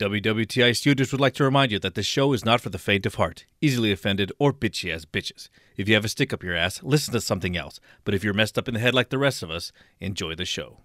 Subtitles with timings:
[0.00, 3.04] WWTI Studios would like to remind you that this show is not for the faint
[3.04, 5.50] of heart, easily offended, or bitchy as bitches.
[5.76, 7.80] If you have a stick up your ass, listen to something else.
[8.04, 10.46] But if you're messed up in the head like the rest of us, enjoy the
[10.46, 10.78] show.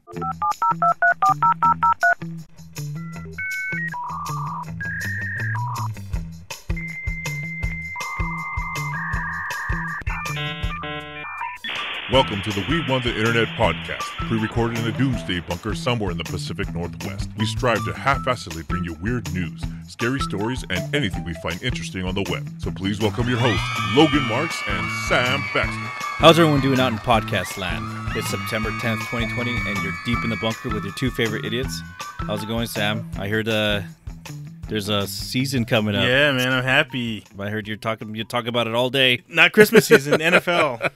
[12.16, 16.12] Welcome to the We Want the Internet podcast, pre recorded in a doomsday bunker somewhere
[16.12, 17.30] in the Pacific Northwest.
[17.38, 21.62] We strive to half assedly bring you weird news, scary stories, and anything we find
[21.62, 22.48] interesting on the web.
[22.58, 23.62] So please welcome your hosts,
[23.98, 25.74] Logan Marks and Sam Baxter.
[26.00, 27.84] How's everyone doing out in podcast land?
[28.16, 31.82] It's September 10th, 2020, and you're deep in the bunker with your two favorite idiots.
[32.00, 33.12] How's it going, Sam?
[33.20, 33.82] I heard uh,
[34.68, 36.04] there's a season coming up.
[36.04, 37.24] Yeah, man, I'm happy.
[37.38, 39.22] I heard you're talking you talk about it all day.
[39.28, 40.92] Not Christmas season, NFL.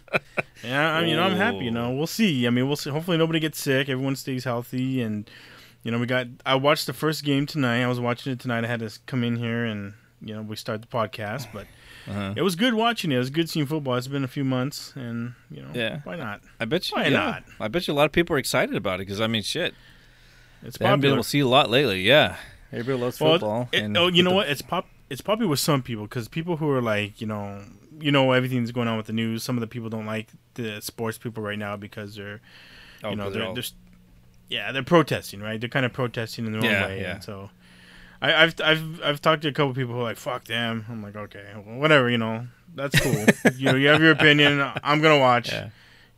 [0.63, 1.65] Yeah, I mean, you know, I'm happy.
[1.65, 2.45] You know, we'll see.
[2.47, 2.89] I mean, we'll see.
[2.89, 3.89] Hopefully, nobody gets sick.
[3.89, 5.29] Everyone stays healthy, and
[5.83, 6.27] you know, we got.
[6.45, 7.81] I watched the first game tonight.
[7.83, 8.63] I was watching it tonight.
[8.63, 11.65] I had to come in here and you know we start the podcast, but
[12.07, 12.33] Uh-huh.
[12.35, 13.15] it was good watching it.
[13.15, 13.95] It was good seeing football.
[13.95, 15.99] It's been a few months, and you know, Yeah.
[16.03, 16.41] why not?
[16.59, 16.97] I bet you.
[16.97, 17.43] Why yeah, not?
[17.59, 19.73] I bet you a lot of people are excited about it because I mean, shit,
[20.63, 22.01] It's they haven't been able to see a lot lately.
[22.01, 22.35] Yeah,
[22.71, 23.69] everybody loves Well, football.
[23.71, 24.49] it- and oh, you know with what?
[24.49, 24.87] It's pop.
[25.09, 27.63] It's popular with some people because people who are like, you know,
[27.99, 29.43] you know, everything's going on with the news.
[29.43, 32.41] Some of the people don't like the sports people right now because they're,
[33.01, 33.63] the- oh, you know, they're, all- they're,
[34.49, 35.59] yeah, they're protesting, right?
[35.59, 37.01] They're kind of protesting in their Yeah, own way.
[37.01, 37.13] yeah.
[37.15, 37.49] And so,
[38.21, 41.01] I, I've I've I've talked to a couple people who are like, "Fuck them." I'm
[41.01, 43.13] like, okay, well, whatever, you know, that's cool.
[43.55, 44.61] you know, you have your opinion.
[44.83, 45.51] I'm gonna watch.
[45.51, 45.69] yeah.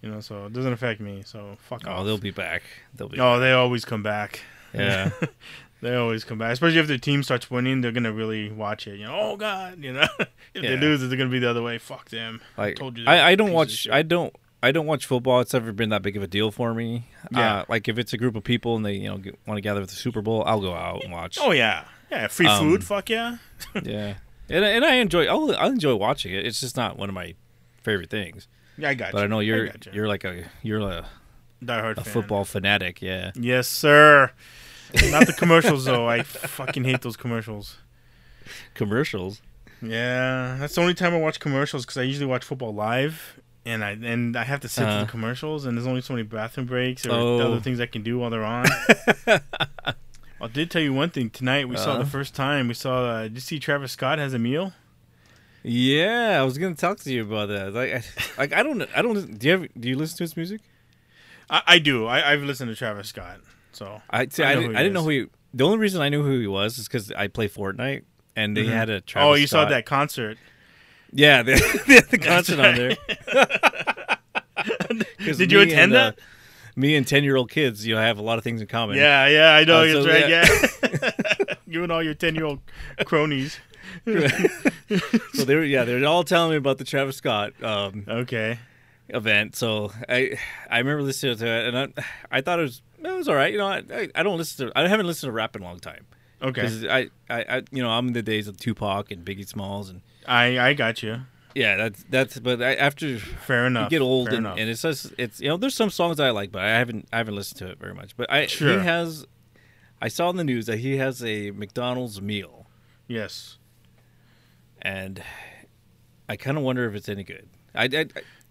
[0.01, 1.21] You know, so it doesn't affect me.
[1.25, 2.05] So fuck Oh, off.
[2.05, 2.63] they'll be back.
[2.95, 3.19] They'll be.
[3.19, 4.41] oh, they always come back.
[4.73, 5.11] yeah.
[5.81, 7.81] They always come back, especially if their team starts winning.
[7.81, 8.97] They're gonna really watch it.
[8.97, 10.27] You know, oh god, you know, if
[10.63, 10.69] Yeah.
[10.71, 11.77] they lose, they're gonna be the other way.
[11.79, 12.39] Fuck them.
[12.57, 13.87] Like told you I, I don't watch.
[13.89, 14.35] I don't.
[14.63, 15.39] I don't watch football.
[15.41, 17.07] It's never been that big of a deal for me.
[17.31, 17.61] Yeah.
[17.61, 19.81] Uh, like if it's a group of people and they you know want to gather
[19.81, 21.39] for the Super Bowl, I'll go out and watch.
[21.41, 22.83] Oh yeah, yeah, free Um, food.
[22.83, 23.37] Fuck yeah.
[23.81, 24.15] yeah.
[24.49, 25.25] And and I enjoy.
[25.25, 26.45] I'll, I'll enjoy watching it.
[26.45, 27.33] It's just not one of my
[27.81, 28.47] favorite things.
[28.77, 29.23] Yeah, I got But you.
[29.23, 29.91] I know you're got you.
[29.95, 31.07] you're like a you're a,
[31.65, 32.13] Die hard a fan.
[32.13, 33.01] football fanatic.
[33.01, 33.31] Yeah.
[33.35, 34.31] Yes, sir.
[35.11, 36.07] Not the commercials though.
[36.07, 37.77] I fucking hate those commercials.
[38.73, 39.41] Commercials.
[39.81, 43.83] Yeah, that's the only time I watch commercials because I usually watch football live, and
[43.83, 44.97] I and I have to sit Uh-huh.
[44.99, 47.39] through the commercials, and there's only so many bathroom breaks or Oh.
[47.39, 48.67] other things I can do while they're on.
[49.27, 51.67] I did tell you one thing tonight.
[51.69, 51.99] We saw Uh-huh.
[52.03, 53.05] the first time we saw.
[53.05, 54.73] Uh, did you see Travis Scott has a meal?
[55.63, 57.73] Yeah, I was gonna talk to you about that.
[57.73, 58.03] Like, I,
[58.37, 59.37] like I don't, I don't.
[59.39, 60.61] Do you ever, do you listen to his music?
[61.49, 62.07] I, I do.
[62.07, 63.39] I, I've listened to Travis Scott.
[63.81, 64.43] So I see.
[64.43, 65.25] I I, didn't, I didn't know who he.
[65.55, 68.03] The only reason I knew who he was is because I play Fortnite
[68.35, 68.69] and they Mhm.
[68.69, 70.37] had a Travis oh, you saw that concert.
[71.11, 71.55] Yeah, they,
[71.87, 72.95] they had the concert on there.
[75.35, 76.19] Did you attend and, uh, that?
[76.75, 78.97] me and ten year old kids, you know, have a lot of things in common.
[78.97, 79.79] Yeah, yeah, I know.
[79.79, 80.29] Uh, you're so, right.
[80.29, 80.45] yeah.
[80.91, 82.59] Yeah, you and all your ten year old
[83.05, 83.57] cronies.
[84.05, 88.59] so they were, yeah, they're all telling me about the Travis Scott um, Okay.
[89.09, 89.55] event.
[89.55, 90.37] So I,
[90.69, 93.51] I remember listening to it, and I, I thought it was, it was all right.
[93.51, 95.65] You know, I, I, I don't listen to, I haven't listened to rap in a
[95.65, 96.05] long time.
[96.41, 96.61] Okay.
[96.61, 99.89] 'Cause I, I, I, you know, I'm in the days of Tupac and Biggie Smalls,
[99.89, 101.21] and I I got you.
[101.53, 102.39] yeah, that's that's.
[102.39, 103.91] But I, after Fair enough.
[103.91, 104.57] you get old Fair and, enough.
[104.57, 107.17] and it's just it's you know there's some songs I like but I haven't I
[107.17, 108.79] haven't listened to it very much but I Sure.
[108.79, 109.25] he has
[110.01, 112.65] I saw in the news that he has a McDonald's meal
[113.07, 113.57] yes.
[114.81, 115.21] and
[116.27, 117.87] I kind of wonder if it's any good I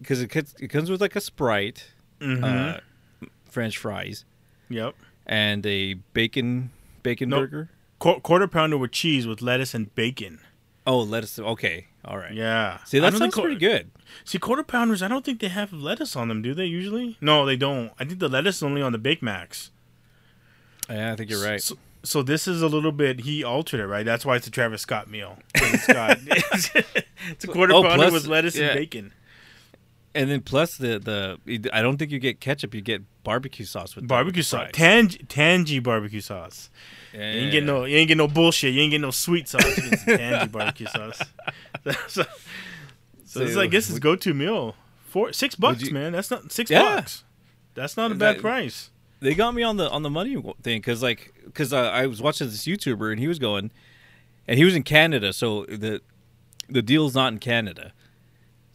[0.01, 1.91] because it, comes- it comes with like a Sprite
[2.21, 2.45] Mm-hmm.
[2.45, 4.25] uh, French fries
[4.71, 4.95] yep.
[5.27, 6.71] and a bacon
[7.03, 7.41] bacon Nope.
[7.51, 10.41] burger Qu- quarter pounder with cheese with lettuce and bacon.
[10.87, 12.79] oh lettuce okay all right Yeah.
[12.85, 13.91] see that sounds think pretty good
[14.25, 15.03] See, quarter pounders.
[15.05, 16.43] I don't think they have lettuce on them.
[16.43, 17.17] Do they usually?
[17.21, 17.93] No, they don't.
[17.97, 19.71] I think the lettuce is only on the Big Macs.
[20.89, 23.21] yeah I think you're right So, so this is a little bit.
[23.21, 24.05] He altered it, right?
[24.05, 25.39] That's why it's a Travis Scott meal.
[25.55, 25.87] It's
[27.31, 28.69] it's a quarter Oh, pounder plus- with lettuce yeah.
[28.71, 29.13] and bacon.
[30.15, 33.95] And then plus the the I don't think you get ketchup you get barbecue sauce
[33.95, 35.17] with Barbecue sauce, fries.
[35.29, 36.71] Tangy, barbecue sauce.
[37.13, 37.67] You ain't get Yeah.
[37.67, 38.75] no, you ain't get no bullshit.
[38.75, 39.65] You ain't get no sweet sauce.
[39.77, 41.21] You get some tangy barbecue sauce.
[42.09, 42.23] so,
[43.25, 44.75] so this is, I guess, his would- go-to meal.
[45.07, 46.13] Four, six bucks, you- man.
[46.13, 46.83] That's not six Yeah.
[46.83, 47.25] bucks.
[47.75, 48.91] That's not a bad That- price.
[49.21, 52.23] they got me on the on the money thing because like because uh, I was
[52.23, 53.71] watching this YouTuber and he was going,
[54.49, 56.01] and he was in Canada, so the
[56.69, 57.93] the deal's not in Canada,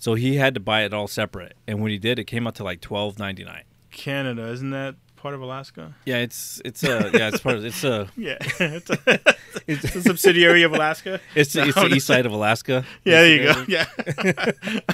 [0.06, 1.56] so he had to buy it all separate.
[1.68, 3.64] And when he did, it came out to like twelve ninety nine.
[3.90, 5.96] Canada, isn't that part of Alaska?
[6.06, 9.36] Yeah, it's it's a yeah it's part of it's a Yeah, it's a, It's-
[9.68, 11.20] it's a subsidiary of Alaska.
[11.34, 12.86] It's it's the east side of Alaska.
[13.04, 13.66] Yeah, there you go.
[13.68, 13.86] Yeah,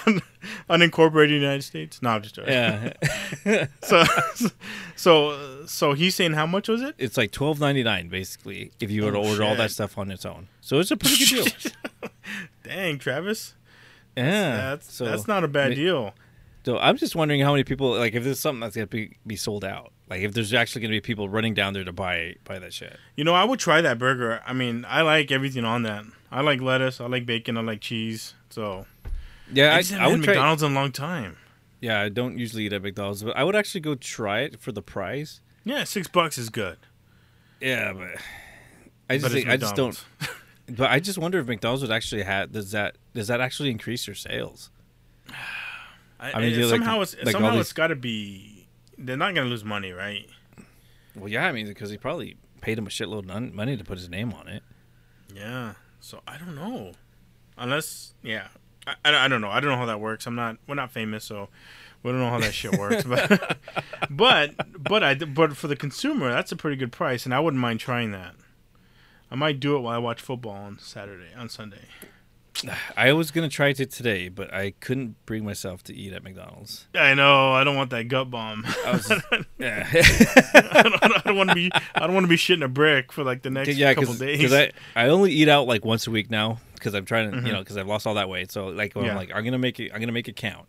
[0.08, 0.22] Un-
[0.70, 2.02] unincorporated United States.
[2.02, 2.54] No, I'm just joking.
[2.54, 4.04] Yeah, So,
[4.96, 6.96] so, so he's saying how much was it?
[6.98, 9.98] it's like twelve ninety nine basically if you were to Oh, order all that stuff
[9.98, 10.48] on its own.
[10.62, 11.72] So it's a pretty good deal.
[12.64, 13.56] Dang, Travis.
[14.16, 16.14] Yeah, That's so that's not a bad ma- deal.
[16.66, 19.36] So I'm just wondering how many people like if there's something that's gonna be, be
[19.36, 19.92] sold out.
[20.10, 22.98] Like if there's actually gonna be people running down there to buy buy that shit.
[23.16, 24.42] You know, I would try that burger.
[24.46, 26.04] I mean, I like everything on that.
[26.32, 27.02] I like lettuce.
[27.02, 27.58] I like bacon.
[27.58, 28.36] I like cheese.
[28.50, 28.86] So
[29.52, 30.34] Yeah, I, I, I would try.
[30.34, 31.38] McDonald's in a long time.
[31.80, 34.72] Yeah, I don't usually eat at McDonald's, but I would actually go try it for
[34.72, 35.42] the price.
[35.64, 36.78] Yeah, six bucks is good.
[37.60, 38.22] Yeah, but
[39.10, 40.04] I just But think, I just don't.
[40.76, 44.08] But I just wonder if McDonald's would actually have does that does that actually increase
[44.08, 44.70] your sales?
[46.20, 48.68] I, I mean, it- you like- somehow it's like somehow these- it's got to be.
[48.98, 50.30] They're not gonna lose money, right?
[51.16, 53.98] Well, yeah, I mean because he probably paid him a shitload of money to put
[53.98, 54.62] his name on it.
[55.34, 55.74] Yeah.
[56.00, 56.94] So I don't know.
[57.58, 58.48] Unless, yeah,
[58.88, 59.50] I, I, I don't know.
[59.50, 60.26] I don't know how that works.
[60.28, 60.58] I'm not.
[60.68, 61.50] We're not famous, so
[62.04, 63.04] we don't know how that shit works.
[63.04, 63.58] But
[64.10, 64.52] but
[64.82, 67.80] but I but for the consumer, that's a pretty good price, and I wouldn't mind
[67.80, 68.36] trying that.
[69.32, 71.86] I might do it while I watch football on Saturday on Sunday.
[72.98, 76.86] I was gonna try to today, but I couldn't bring myself to eat at McDonald's.
[76.94, 77.54] I know.
[77.54, 78.66] I don't want that gut bomb.
[78.86, 79.10] I was,
[79.58, 81.72] yeah, I don't, I don't want to be.
[81.96, 84.20] I don't want to be shitting a brick for like the next yeah, couple because
[84.52, 84.54] days.
[84.54, 87.46] I I only eat out like once a week now because I'm trying to Mhm.
[87.48, 88.52] you know because I've lost all that weight.
[88.52, 89.12] So like when Yeah.
[89.12, 90.68] I'm like I'm gonna make it I'm gonna make it count.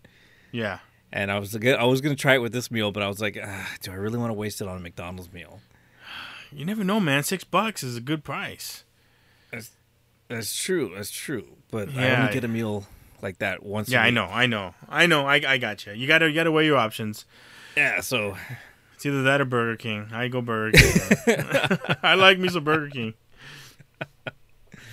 [0.53, 0.79] yeah.
[1.15, 3.21] And I was like, I was gonna try it with this meal, but I was
[3.21, 5.61] like, ah, do I really want to waste it on a McDonald's meal?
[6.55, 7.23] You never know, man.
[7.23, 8.85] Six bucks is a good price.
[10.29, 10.93] That's true.
[10.95, 11.45] That's true.
[11.71, 12.87] But I only get a meal
[13.21, 13.89] like that once.
[13.89, 14.25] a Yeah, I know.
[14.25, 14.75] I know.
[14.89, 15.27] I know.
[15.27, 15.93] I, I got you.
[15.93, 17.27] You gotta you gotta weigh your options.
[17.77, 18.01] Yeah.
[18.01, 18.37] So
[18.95, 20.09] It's either that or Burger King.
[20.13, 20.99] I go Burger King.
[22.03, 23.15] I like me some Burger King.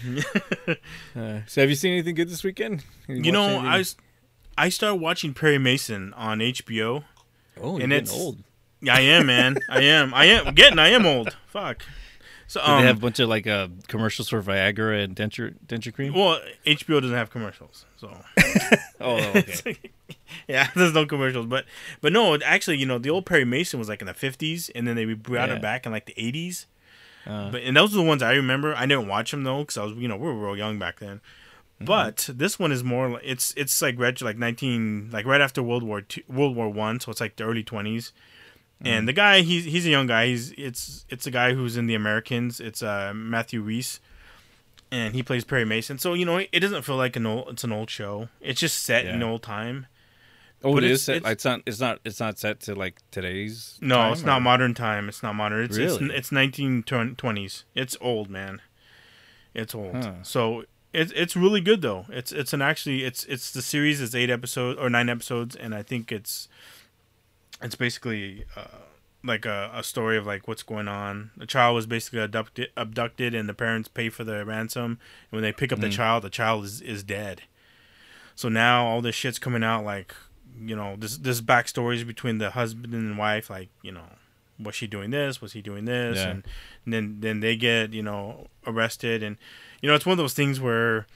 [1.14, 2.86] Uh, so have you seen anything good this weekend?
[3.10, 3.96] Have You know, watched I was,
[4.58, 7.04] I started watching Perry Mason on HBO.
[7.62, 8.38] oh, and it's- old.
[8.82, 9.58] Yeah, I am, man.
[9.70, 10.14] I am.
[10.14, 10.80] I am getting.
[10.80, 11.36] I am old.
[11.48, 11.84] Fuck.
[12.48, 15.94] So um, they have a bunch of like uh, commercials for Viagra and denture denture
[15.94, 16.14] cream?
[16.14, 18.08] well, HBO doesn't have commercials, so
[19.02, 19.78] oh, okay.
[20.48, 21.46] yeah, there's no commercials.
[21.46, 21.66] But
[22.02, 24.88] but no, actually, you know, the old Perry Mason was like in the 50s, and
[24.88, 25.56] then they brought Yeah.
[25.56, 26.66] it back in like the 80s.
[27.28, 28.74] Uh, But and those are the ones I remember.
[28.74, 31.00] I didn't watch them though because I was you know we were real young back
[31.00, 31.18] then.
[31.18, 31.86] Mm-hmm.
[31.86, 35.62] But this one is more like it's it's like retro like nineteen like right after
[35.62, 38.12] World War Two World War One, so it's like the early twenties.
[38.84, 38.88] Mm-hmm.
[38.94, 40.28] And the guy he's he's a young guy.
[40.28, 42.60] He's it's it's a guy who's in the Americans.
[42.60, 44.00] It's uh Matthew Rhys,
[44.92, 45.98] and he plays Perry Mason.
[45.98, 48.30] So you know it doesn't feel like an old it's an old show.
[48.40, 49.28] It's just set in Yeah.
[49.28, 49.88] old time.
[50.64, 51.04] oh, but it it's- is.
[51.06, 51.62] Set, it's- it's, not.
[51.66, 52.00] It's not.
[52.06, 53.78] It's not set to like today's.
[53.82, 55.10] No, time, it's not modern time.
[55.10, 55.64] It's not modern.
[55.66, 56.06] It's Really?
[56.06, 57.66] it's it's nineteen twenties.
[57.76, 58.62] It's old, man.
[59.54, 59.96] It's old.
[59.96, 60.14] Huh.
[60.24, 62.06] So it's it's really good though.
[62.10, 65.76] It's it's an actually it's it's the series is eight episodes or nine episodes, and
[65.76, 66.48] I think it's
[67.62, 68.64] it's basically uh,
[69.24, 71.32] like a, a story of like what's going on.
[71.38, 74.92] The child was basically abducted, abducted, and the parents pay for the ransom.
[75.32, 75.92] And when they pick up the Mm.
[75.94, 77.42] child, the child is is dead.
[78.36, 80.14] So now all this shit's coming out like
[80.62, 84.04] you know this this backstories between the husband and wife like you know
[84.62, 86.30] was she doing this was he doing this Yeah.
[86.32, 86.44] and,
[86.84, 89.38] and then then they get you know arrested and
[89.82, 91.08] you know it's one of those things where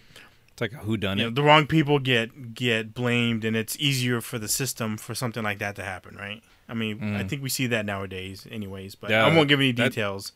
[0.53, 3.75] It's like a who done you know the wrong people get get blamed and it's
[3.79, 7.29] easier for the system for something like that to happen right i mean i Mm.
[7.29, 10.31] think we see that nowadays anyways but Yeah, i won't give any that- details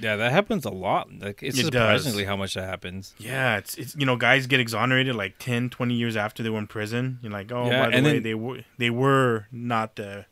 [0.00, 1.12] Yeah, that happens a lot.
[1.12, 2.28] Like it's It surprisingly does.
[2.30, 3.14] how much that happens.
[3.18, 6.58] yeah it's it's you know guys get exonerated like 10 20 years after they were
[6.58, 9.94] in prison you're like oh Yeah, by the way then- they were they were not
[9.96, 10.24] the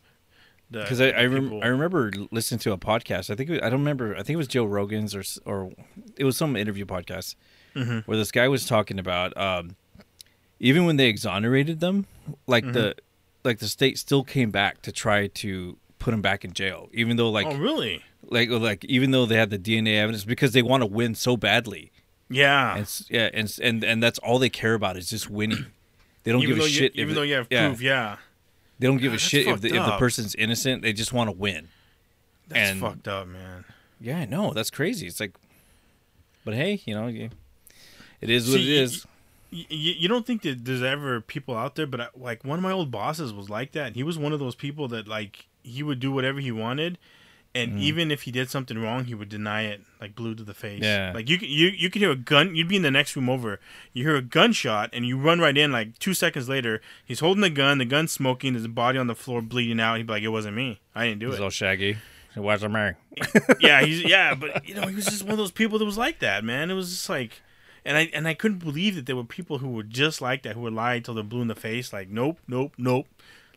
[0.70, 3.30] the Because I I, rem- I remember listening to a podcast.
[3.30, 4.12] I think it was, I don't remember.
[4.14, 5.72] I think it was Joe Rogan's or or
[6.16, 7.36] it was some interview podcast
[7.74, 8.04] Mhm.
[8.06, 9.76] where this guy was talking about um,
[10.60, 12.06] even when they exonerated them,
[12.46, 12.72] like Mm-hmm.
[12.72, 12.94] the
[13.44, 17.16] like the state still came back to try to put him back in jail, even
[17.16, 20.62] though like oh really like like even though they had the DNA evidence because they
[20.62, 21.92] want to win so badly.
[22.28, 25.66] yeah And yeah, and and and that's all they care about is just winning.
[26.24, 26.94] They don't even give a shit.
[26.96, 28.16] you, if even though you have yeah, proof yeah
[28.78, 30.82] they don't give a God, that's shit if the, fucked if the person's innocent.
[30.82, 31.68] They just want to win.
[32.48, 33.64] that's And- fucked up man
[34.00, 34.52] Yeah, I know.
[34.52, 35.06] That's crazy.
[35.06, 35.32] It's like,
[36.44, 37.30] but hey, you know, you,
[38.20, 39.06] it is what See, it is.
[39.50, 42.62] you, you don't think that there's ever people out there but I, like one of
[42.62, 45.82] my old bosses was like that he was one of those people that like he
[45.82, 46.98] would do whatever he wanted
[47.54, 47.80] and Mm.
[47.80, 50.82] even if he did something wrong he would deny it like blue to the face
[50.82, 51.12] Yeah.
[51.14, 53.30] like you could- you you could hear a gun you'd be in the next room
[53.30, 53.58] over
[53.94, 57.40] you hear a gunshot and you run right in like two seconds later he's holding
[57.40, 60.22] the gun the gun's smoking his body on the floor bleeding out he'd be like
[60.22, 61.96] it wasn't me i didn't do It's it all Shaggy.
[62.36, 62.90] It wasn't me.
[63.60, 65.98] yeah, he's yeah, but you know, he was just one of those people that was
[65.98, 66.70] like that, man.
[66.70, 67.40] It was just like,
[67.84, 70.54] and I and I couldn't believe that there were people who were just like that,
[70.54, 73.06] who would lie until they're blue in the face, like nope, nope, nope,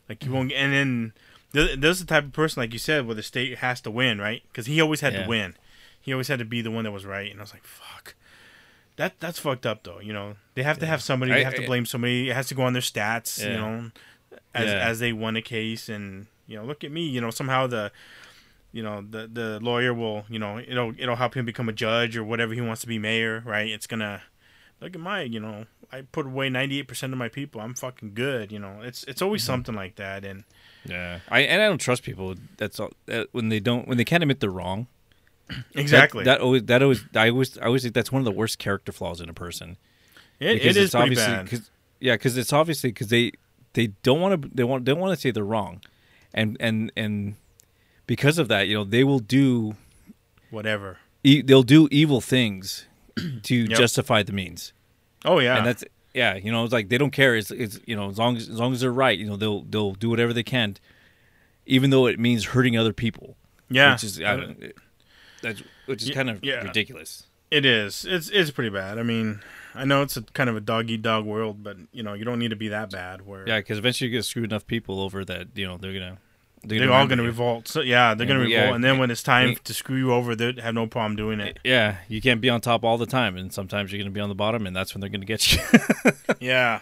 [0.10, 0.38] like you mm-hmm.
[0.38, 0.52] won't.
[0.54, 1.14] And then
[1.52, 4.20] there- there's the type of person, like you said, where the state has to win,
[4.20, 4.42] right?
[4.52, 5.24] Because he always had Yeah.
[5.24, 5.56] to win.
[6.00, 8.16] He always had to be the one that was right, and I was like, fuck.
[8.98, 10.00] That that's fucked up though.
[10.00, 11.32] You know, they have to have somebody.
[11.32, 12.30] They I- have to blame somebody.
[12.30, 13.42] It has to go on their stats.
[13.44, 13.92] You know,
[14.54, 14.88] as Yeah.
[14.88, 17.08] as they won a case, and you know, look at me.
[17.08, 17.92] You know, somehow the
[18.72, 22.16] you know the the lawyer will you know it'll it'll help him become a judge
[22.16, 24.22] or whatever he wants to be mayor right it's gonna
[24.80, 28.52] look at my you know i put away 98% of my people i'm fucking good
[28.52, 29.54] you know it's it's always mm-hmm.
[29.54, 30.44] something like that and
[30.86, 32.36] Yeah, I and I don't trust people.
[32.58, 32.92] That's all.
[33.06, 34.88] That, when they don't, when they can't admit they're wrong.
[35.76, 38.58] exactly That, always, that always, I always, I always think that's one of the worst
[38.58, 39.78] character flaws in a person.
[40.40, 43.34] it, Because it is it's obviously, bad Cause, yeah, because it's obviously because they
[43.74, 45.82] they don't want to they want they want to say they're wrong,
[46.34, 47.36] and and and
[48.14, 49.76] because of that, you know, they will do
[50.50, 50.98] whatever.
[51.24, 52.86] e- they'll do evil things
[53.44, 53.78] to Yep.
[53.78, 54.74] justify the means.
[55.26, 55.58] oh yeah.
[55.58, 57.36] And that's yeah you know it's like they don't care.
[57.38, 59.62] It's, it's you know as long as as long as they're right you know they'll
[59.64, 60.76] they'll do whatever they can
[61.66, 63.38] even though it means hurting other people.
[63.70, 63.94] Yeah.
[63.94, 64.76] Which is I uh, don't, it-
[65.42, 66.62] that's which is Y- kind of yeah.
[66.64, 67.28] ridiculous.
[67.50, 68.06] It is.
[68.08, 68.98] It's it's pretty bad.
[69.00, 69.40] I mean
[69.74, 72.26] i know it's a kind of a dog eat dog world but you know you
[72.26, 75.00] don't need to be that bad where yeah because eventually you get screwed enough people
[75.00, 76.18] over that you know they're gonna
[76.64, 79.24] they're, they're all gonna revolt so yeah they're And, yeah, revolt and then when it's
[79.24, 82.50] time to screw you over they have no problem doing it yeah you can't be
[82.50, 84.94] on top all the time and sometimes you're gonna be on the bottom and that's
[84.94, 85.60] when they're gonna get you
[86.40, 86.82] Yeah.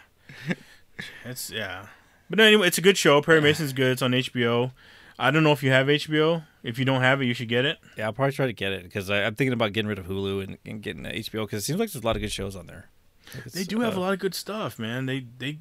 [1.25, 1.87] It's yeah.
[2.29, 3.21] But anyway, it's a good show.
[3.21, 3.91] Perry Mason's good.
[3.93, 4.71] It's on HBO.
[5.17, 6.43] I don't know if you have HBO.
[6.61, 7.77] If you don't have it, you should get it.
[7.97, 10.43] yeah i'll probably try to get it because i'm thinking about getting rid of hulu
[10.43, 12.67] and, and getting hbo because it seems like there's a lot of good shows on
[12.67, 12.89] there
[13.33, 15.05] Like They do have uh, a lot of good stuff, man.
[15.05, 15.59] They they.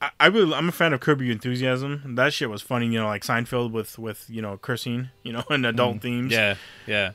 [0.00, 2.16] I, I really, I'm a fan of Curb Your Enthusiasm.
[2.16, 5.44] That shit was funny, you know, like Seinfeld with with you know cursing, you know,
[5.50, 6.32] and adult themes.
[6.32, 6.36] Mm.
[6.36, 6.54] yeah
[6.86, 7.12] yeah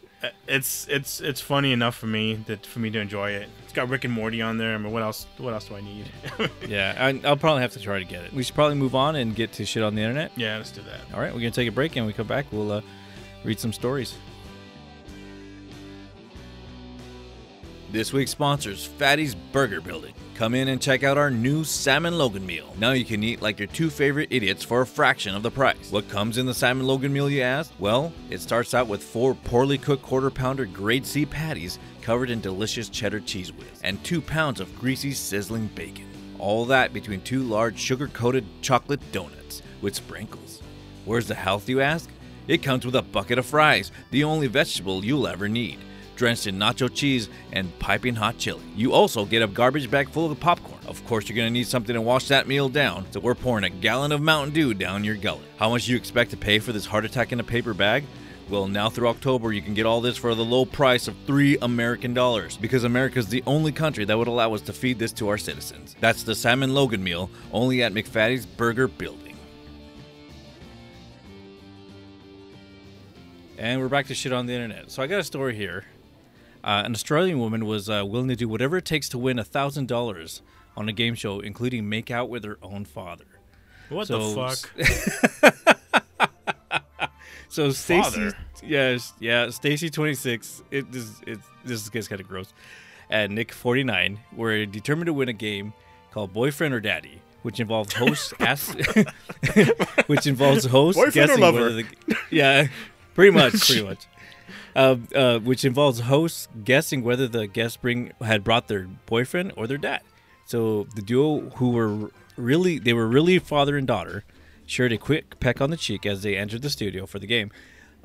[0.48, 3.50] it's it's it's funny enough for me that for me to enjoy it.
[3.64, 4.76] It's got Rick and Morty on there.
[4.76, 5.26] I mean, what else?
[5.38, 6.10] What else do I need?
[6.68, 8.34] Yeah, I, I'll probably have to try to get it.
[8.34, 10.32] We should probably move on and get to shit on the internet.
[10.36, 11.14] yeah, let's do that.
[11.14, 12.82] All right, we're gonna take a break, and we come back, we'll uh,
[13.44, 14.16] read some stories.
[17.92, 20.14] This week's sponsors, Fatty's Burger Building.
[20.36, 22.74] Come in and check out our new salmon logan meal.
[22.80, 25.92] Now you can eat like your two favorite idiots for a fraction of the price.
[25.92, 27.70] What comes in the salmon logan meal, you ask?
[27.80, 32.40] Well, it starts out with four poorly cooked quarter pounder grade C patties covered in
[32.40, 36.08] delicious cheddar cheese whiz and two pounds of greasy sizzling bacon.
[36.40, 40.62] All that between two large sugar coated chocolate donuts with sprinkles.
[41.04, 42.10] Where's the health, you ask?
[42.48, 45.78] It comes with a bucket of fries, the only vegetable you'll ever need,
[46.22, 48.62] drenched in nacho cheese and piping hot chili.
[48.76, 50.80] You also get a garbage bag full of popcorn.
[50.86, 53.72] Of course, you're gonna need something to wash that meal down, so we're pouring a
[53.72, 55.48] gallon of Mountain Dew down your gullet.
[55.58, 58.04] How much do you expect to pay for this heart attack in a paper bag?
[58.52, 61.58] Well, now through October, you can get all this for the low price of three
[61.64, 65.14] American dollars because America is the only country that would allow us to feed this
[65.14, 65.96] to our citizens.
[66.02, 69.38] That's the Salmon Logan meal, only at McFaddy's Burger Building.
[73.58, 74.92] And we're back to shit on the internet.
[74.92, 75.84] So I got a story here.
[76.64, 79.88] Uh, an Australian woman was uh, willing to do whatever it takes to win thousand
[79.88, 80.42] dollars
[80.78, 83.26] on a game show, including make out with her own father.
[83.90, 85.78] What So- the fuck?
[87.50, 88.32] So Stacy,
[88.64, 90.64] yes, yeah, Stacy twenty six.
[90.72, 92.54] It this it this gets kind of gross.
[93.10, 95.74] And Nick forty nine were determined to win a game
[96.12, 98.78] called Boyfriend or Daddy, which involves host ask,
[100.08, 101.86] which involves host Boyfriend or guessing whether the
[102.30, 102.68] yeah,
[103.16, 104.06] pretty much, pretty much.
[104.74, 109.68] Uh, uh, which involves hosts guessing whether the guest bring had brought their boyfriend or
[109.68, 110.02] their dad.
[110.46, 114.24] So the duo, who were really they were really father and daughter,
[114.66, 117.52] shared a quick peck on the cheek as they entered the studio for the game.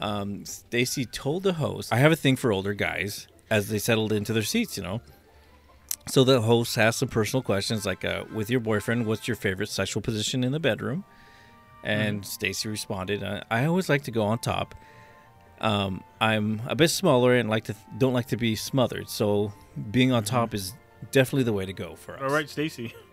[0.01, 4.13] Um, Stacy told the host, "I have a thing for older guys." As they settled
[4.13, 5.01] into their seats, you know.
[6.09, 9.69] So the host asked some personal questions like, uh, "With your boyfriend, what's your favorite
[9.69, 11.05] sexual position in the bedroom?"
[11.85, 14.75] And Stacy responded, uh, "I always like to go on top.
[15.61, 19.53] Um, I'm a bit smaller and like to don't like to be smothered, so
[19.91, 20.75] being on top is
[21.13, 22.95] definitely the way to go for us." All right, Stacy.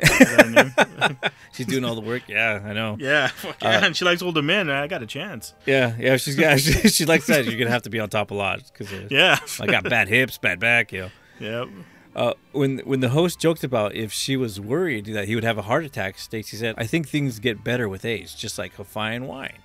[0.00, 1.32] Is that her name?
[1.52, 2.22] She's doing all the work.
[2.26, 2.96] Yeah, I know.
[2.98, 3.84] yeah, fuck yeah.
[3.84, 4.70] and she likes older men.
[4.70, 5.52] I got a chance.
[5.66, 6.16] Yeah, yeah.
[6.16, 6.56] She's yeah.
[6.58, 7.44] She, she likes that.
[7.44, 9.38] You're gonna have to be on top a lot because Yeah.
[9.60, 10.90] I got bad hips, bad back.
[10.92, 11.64] You know.
[11.66, 11.68] Yep.
[12.16, 15.58] Uh, when when the host joked about if she was worried that he would have
[15.58, 18.84] a heart attack, Stacy said, "I think things get better with age, just like a
[18.84, 19.58] fine wine."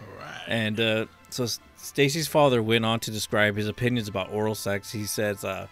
[0.00, 0.42] All right.
[0.48, 1.46] And uh, so
[1.86, 4.90] Stacy's father went on to describe his opinions about oral sex.
[4.92, 5.66] He says, uh,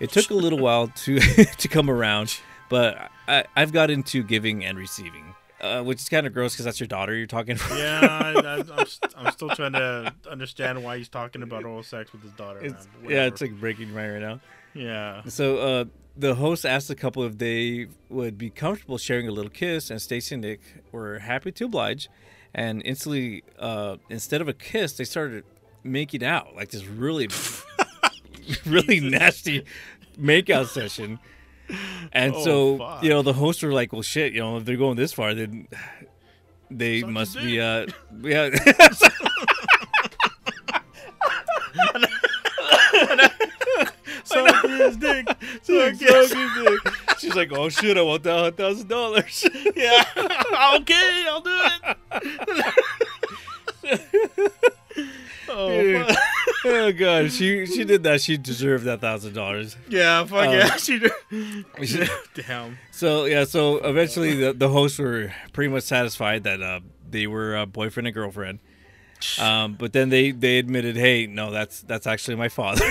[0.00, 1.18] "It took a little while to
[1.58, 2.38] to come around,
[2.68, 5.34] but I, I've got into giving and receiving.
[5.60, 7.78] uh, which is kind of gross because that's your daughter you're talking about.
[7.78, 11.82] Yeah, I, I, I'm, st- I'm still trying to understand why he's talking about oral
[11.82, 12.60] sex with his daughter.
[12.60, 14.38] It's, yeah, it's like breaking my right now.
[14.74, 15.22] yeah.
[15.26, 15.84] So uh,
[16.16, 20.00] the host asked the couple if they would be comfortable sharing a little kiss, and
[20.00, 20.60] Stacy and Nick
[20.92, 22.08] were happy to oblige.
[22.54, 25.44] And instantly, uh, instead of a kiss, they started
[25.84, 27.28] making out like this really,
[28.66, 29.64] really nasty
[30.18, 31.18] makeout session.
[32.12, 33.02] And Oh, so, fuck.
[33.02, 35.34] you know, the hosts were like, "Well, shit, you know, if they're going this far,
[35.34, 35.68] then
[36.70, 37.86] they must be, uh,
[38.22, 38.50] yeah."
[44.24, 45.26] So his dick.
[45.62, 46.94] So Suck his dick.
[47.18, 49.46] She's like, "Oh shit, I want that thousand dollars."
[49.76, 50.04] Yeah.
[50.76, 52.74] okay, I'll do it.
[55.48, 56.16] oh,
[56.64, 58.20] oh god, she she did that.
[58.20, 59.76] She deserved that thousand dollars.
[59.88, 60.76] yeah, fuck Um, yeah.
[60.76, 61.12] She did.
[62.34, 62.78] Damn.
[62.90, 67.56] So yeah, so eventually the, the hosts were pretty much satisfied that uh, they were
[67.56, 68.58] a boyfriend and girlfriend.
[69.40, 72.84] Um, but then they they admitted, hey, no, that's that's actually my father.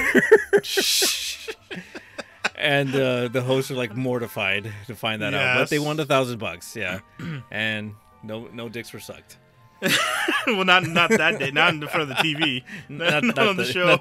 [2.58, 5.86] And uh, the hosts were like mortified to find that out, but they Yes.
[5.86, 7.00] won a thousand bucks, yeah,
[7.52, 9.38] and no no dicks were sucked.
[10.48, 11.52] well, not not that day.
[11.52, 12.64] Not in front of the TV.
[12.90, 14.00] Not, Not- not not on the, the- show.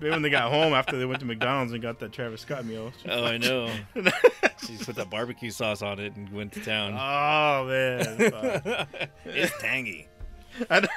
[0.00, 2.64] Maybe when they got home after they went to McDonald's and got that Travis Scott
[2.64, 2.90] meal.
[3.06, 3.70] Oh, I know.
[4.66, 6.94] she put that barbecue sauce on it and went to town.
[6.94, 8.86] Oh man,
[9.26, 10.08] it's tangy.
[10.70, 10.90] I don't-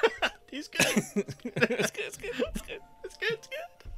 [0.50, 0.86] he's good.
[0.86, 1.24] it's good.
[1.44, 2.04] It's good.
[2.06, 2.32] It's good.
[2.54, 2.80] It's good.
[3.04, 3.38] It's good.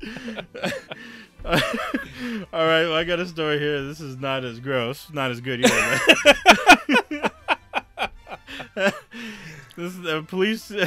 [1.45, 3.83] All right, well, I got a story here.
[3.85, 6.01] This is not as gross, not as good either.
[8.75, 8.95] this
[9.77, 10.73] is the police.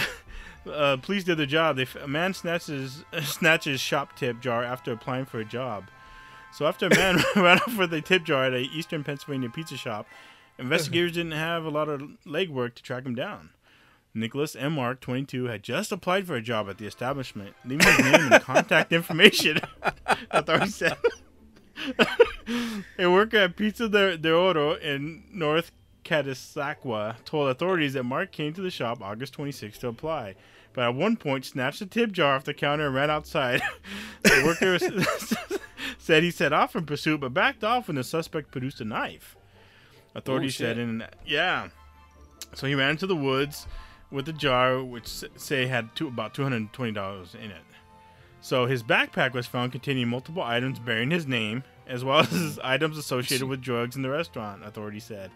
[0.68, 1.76] Uh, police did their job.
[1.76, 5.92] They man snatches snatches shop tip jar after applying for a job.
[6.52, 9.78] So after a man ran off with a tip jar at a Eastern Pennsylvania pizza
[9.78, 10.08] shop,
[10.58, 13.52] investigators didn't have a lot of legwork to track him down.
[14.16, 14.76] Nicholas M.
[14.76, 18.42] Mark, 22, had just applied for a job at the establishment, leaving his name and
[18.42, 19.60] contact information.
[20.32, 20.98] Authorities said.
[22.98, 25.72] a worker at Pizza de, de Oro in North
[26.06, 30.36] Catasauqua told authorities that Mark came to the shop August 26 to apply,
[30.72, 33.62] but at one point snatched a tip jar off the counter and ran outside.
[34.24, 34.80] the worker
[35.98, 39.36] said he set off in pursuit, but backed off when the suspect produced a knife.
[40.14, 40.68] Authorities shit.
[40.68, 41.68] said in yeah.
[42.54, 43.68] So he ran into the woods
[44.16, 47.62] with a jar, which say had two, about two hundred and twenty dollars in it.
[48.42, 52.98] So his backpack was found containing multiple items bearing his name, as well as items
[52.98, 54.66] associated with drugs in the restaurant.
[54.66, 55.32] Authorities said,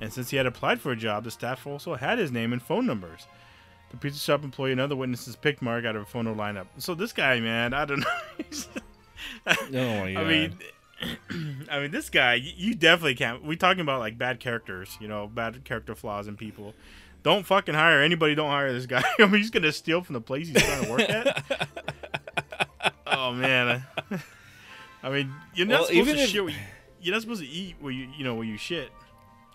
[0.00, 2.62] and since he had applied for a job, the staff also had his name and
[2.62, 3.26] phone numbers.
[3.90, 6.66] The pizza shop employee and other witnesses picked Mark out of a photo lineup.
[6.76, 8.06] So this guy, man, I don't know.
[9.46, 10.58] Oh my I mean,
[11.70, 13.42] I mean, this guy, you, you definitely can't.
[13.42, 16.74] We talking about like bad characters, you know, bad character flaws in people.
[17.22, 18.34] Don't fucking hire anybody.
[18.34, 19.02] Don't hire this guy.
[19.18, 21.44] I mean, he's gonna steal from the place he's trying to work at.
[23.06, 23.84] oh man,
[25.02, 26.34] I mean, you're not Well, supposed even to if- shit.
[26.36, 26.50] You,
[27.00, 28.90] you're not supposed to eat where you, you know, where you shit.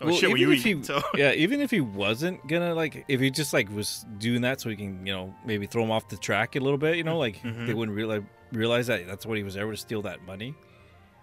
[0.00, 0.76] Or Well, shit where even you if eat.
[0.78, 4.42] he, so yeah, even if he wasn't gonna like, if he just like was doing
[4.42, 6.96] that so he can, you know, maybe throw him off the track a little bit,
[6.96, 7.66] you know, like Mhm.
[7.66, 8.22] they wouldn't realize
[8.52, 10.54] realize that that's what he was there to steal that money.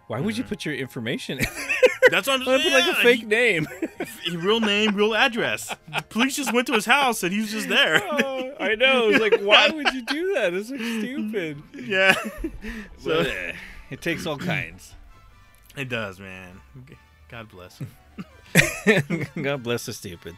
[0.08, 1.40] Why would you put your information?
[2.10, 2.62] That's what I'm saying.
[2.64, 3.68] put like a fake name?
[4.24, 5.76] he- real name, real address.
[5.94, 8.02] The police just went to his house and he was just there.
[8.04, 9.10] Oh, I know.
[9.10, 10.54] It's like, why would you do that?
[10.54, 11.62] It's like stupid.
[11.76, 12.14] yeah.
[13.00, 13.52] So So
[13.90, 14.94] it takes all kinds.
[15.78, 16.62] it does, man.
[17.30, 17.88] God bless him.
[19.42, 20.36] God bless the stupid.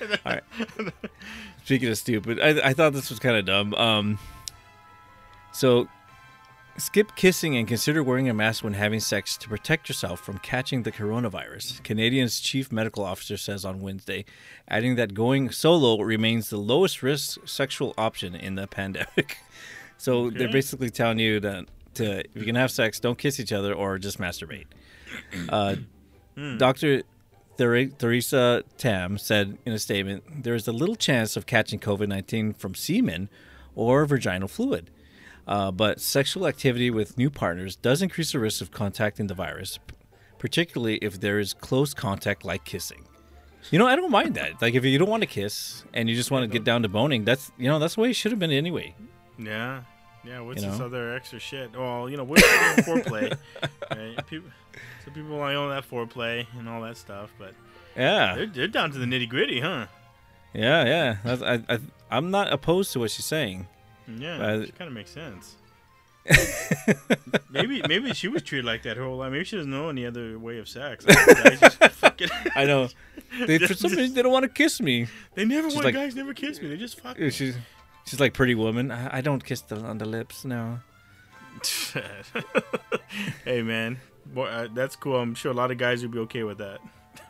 [0.00, 0.42] All right.
[1.64, 3.74] Speaking of stupid, I, I thought this was kind of dumb.
[3.74, 4.18] Um,
[5.52, 5.88] so
[6.78, 10.84] skip kissing and consider wearing a mask when having sex to protect yourself from catching
[10.84, 11.82] the coronavirus.
[11.82, 14.24] Canadian's chief medical officer says on Wednesday,
[14.68, 19.38] adding that going solo remains the lowest risk sexual option in the pandemic.
[19.96, 23.52] So they're basically telling you that to if you can have sex, don't kiss each
[23.52, 24.66] other or just masturbate.
[25.48, 25.76] Uh,
[26.58, 27.02] Dr.
[27.56, 32.06] Ther- Theresa Tam said in a statement, there is a little chance of catching COVID
[32.06, 33.28] 19 from semen
[33.74, 34.90] or vaginal fluid.
[35.48, 39.78] Uh, but sexual activity with new partners does increase the risk of contacting the virus,
[40.38, 43.06] particularly if there is close contact like kissing.
[43.70, 44.60] You know, I don't mind that.
[44.60, 46.88] Like, if you don't want to kiss and you just want to get down to
[46.88, 48.94] boning, that's you know that's the way it should have been anyway.
[49.38, 49.82] Yeah.
[50.24, 51.74] Yeah, what's You this other extra shit?
[51.74, 53.36] Well, you know, we're foreplay.
[53.90, 54.26] Right?
[54.26, 54.50] People,
[55.04, 57.54] so people like all that foreplay and all that stuff, but
[57.96, 59.86] Yeah, they're, they're down to the nitty gritty, huh?
[60.52, 61.16] yeah, yeah.
[61.24, 61.78] That's, I, I,
[62.10, 63.66] I'm not opposed to what she's saying.
[64.16, 65.56] Yeah, Uh, it kind of makes sense.
[67.50, 69.32] maybe maybe she was treated like that her whole life.
[69.32, 71.04] Maybe she doesn't know any other way of sex.
[71.80, 72.88] Like, fucking- I know.
[73.46, 75.06] They for some reason they don't want to kiss me.
[75.34, 76.68] They never want like- guys never kiss me.
[76.68, 77.30] They just fuck me.
[77.30, 77.56] She's
[78.04, 78.90] she's like pretty woman.
[78.90, 80.44] I, I don't kiss the, on the lips.
[80.44, 80.80] No.
[83.44, 85.16] hey man, Boy, uh, that's cool.
[85.16, 86.80] I'm sure a lot of guys would be okay with that.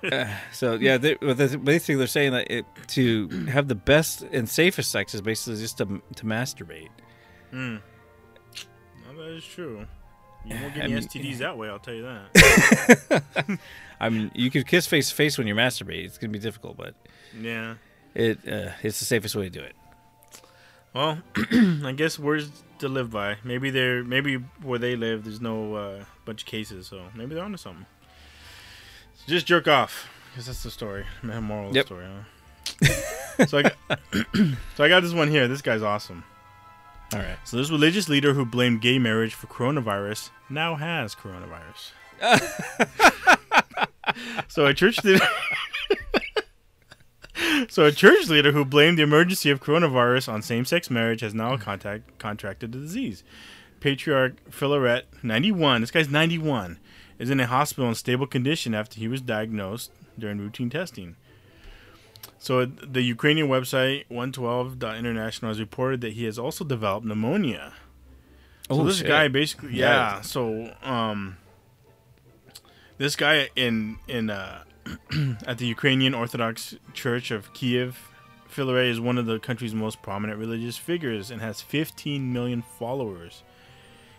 [0.53, 5.15] So yeah, they, basically they're saying that it, to have the best and safest sex
[5.15, 6.89] is basically just to to masturbate.
[7.53, 7.81] Mm.
[9.07, 9.87] No, that is true.
[10.45, 11.69] You won't get I any mean- STDs that way.
[11.69, 13.59] I'll tell you that.
[14.01, 16.05] I mean, you could kiss face to face when you masturbate.
[16.05, 16.95] It's gonna be difficult, but
[17.39, 17.75] yeah.
[18.15, 19.75] it uh, it's the safest way to do it.
[20.95, 23.37] Well, I guess words to live by.
[23.45, 27.45] Maybe they're maybe where they live, there's no uh, bunch of cases, so maybe they're
[27.45, 27.87] onto something.
[29.29, 31.87] Just jerk off, because that's the story, the moral of Yep.
[31.87, 32.07] the story.
[33.39, 33.47] Huh?
[33.47, 33.75] so I got,
[34.75, 35.47] so I got this one here.
[35.47, 36.25] This guy's awesome.
[37.13, 37.37] All right.
[37.45, 41.93] So this religious leader who blamed gay marriage for coronavirus now has coronavirus.
[44.49, 45.27] so a church leader.
[47.69, 51.55] so a church leader who blamed the emergency of coronavirus on same-sex marriage has now
[51.59, 53.25] contact, contracted the disease.
[53.81, 56.79] Patriarch Philaret, 91, this guy's 91,
[57.19, 61.17] is in a hospital in stable condition after he was diagnosed during routine testing.
[62.39, 67.73] So the Ukrainian website 112.international has reported that he has also developed pneumonia.
[68.71, 69.07] So Oh, this shit.
[69.09, 70.17] guy basically, yeah.
[70.17, 70.21] Yeah.
[70.21, 71.39] So um,
[72.99, 74.63] this guy in in uh,
[75.47, 78.11] at the Ukrainian Orthodox Church of Kiev,
[78.55, 83.43] Filaret is one of the country's most prominent religious figures and has 15 million followers.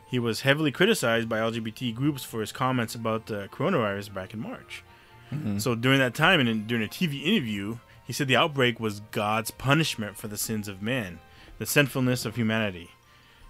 [0.10, 4.40] He was heavily criticized by LGBT groups for his comments about the coronavirus back in
[4.40, 4.84] March.
[5.32, 5.60] Mm-hmm.
[5.60, 9.52] So during that time and during a TV interview, he said the outbreak was God's
[9.52, 11.20] punishment for the sins of man,
[11.60, 12.90] the sinfulness of humanity,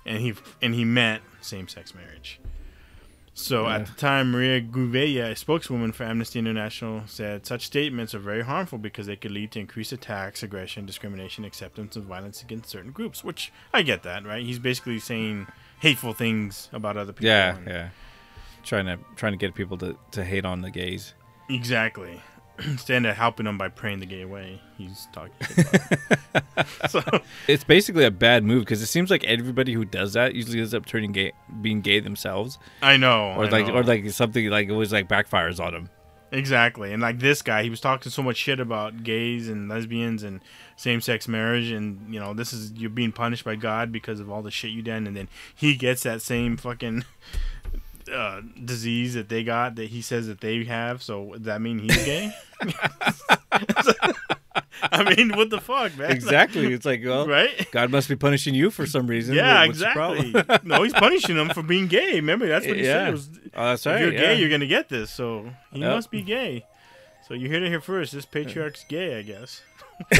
[0.05, 2.41] and he and he meant same-sex marriage.
[3.33, 3.75] So Yeah.
[3.75, 8.41] at the time, Maria Gouveia, a spokeswoman for Amnesty International, said such statements are very
[8.41, 12.91] harmful because they could lead to increased attacks, aggression, discrimination, acceptance of violence against certain
[12.91, 13.23] groups.
[13.23, 14.43] Which I get that, right?
[14.45, 15.47] He's basically saying
[15.79, 17.27] hateful things about other people.
[17.27, 17.89] Yeah, and- yeah.
[18.63, 21.13] Trying to trying to get people to, to hate on the gays.
[21.49, 22.21] Exactly.
[22.59, 25.31] Instead of helping them by praying the gay away, he's talking.
[26.25, 27.01] about so
[27.47, 30.73] It's basically a bad move because it seems like everybody who does that usually ends
[30.73, 33.75] up turning gay, being gay themselves, I know, or I like know.
[33.75, 35.89] or like something like it was like backfires on them.
[36.31, 36.93] Exactly.
[36.93, 40.41] And like this guy, he was talking so much shit about gays and lesbians and
[40.75, 44.41] same-sex marriage, and you know, this is you're being punished by God because of all
[44.41, 47.05] the shit you done, and then he gets that same fucking.
[48.11, 51.77] Uh, disease that they got that he says that they have so does that mean
[51.77, 52.33] he's gay
[54.91, 56.73] i mean what the fuck man Exactly.
[56.73, 59.35] It's like well, right God must be punishing you for some reason.
[59.35, 60.33] Yeah, What's exactly.
[60.63, 62.15] no, he's punishing them for being gay.
[62.15, 63.01] Remember, that's what he said.
[63.03, 63.07] Yeah.
[63.09, 64.01] It was, Oh, that's if right.
[64.01, 64.19] you're yeah.
[64.19, 65.11] gay, you're gonna get this.
[65.11, 65.91] So he Yep.
[65.95, 66.65] must be gay.
[67.27, 68.13] So you heard it here first.
[68.13, 69.61] This patriarch's gay, I guess.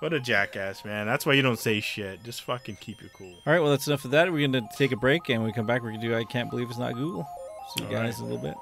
[0.00, 1.06] what a jackass, man.
[1.06, 2.22] That's why you don't say shit.
[2.24, 3.32] Just fucking keep it cool.
[3.46, 3.60] All right.
[3.60, 4.30] Well, that's enough of that.
[4.32, 6.14] We're gonna take a break, and when we come back, we're gonna do.
[6.16, 7.26] I can't believe it's not Google.
[7.76, 8.18] See you All guys right.
[8.18, 8.54] in a little bit.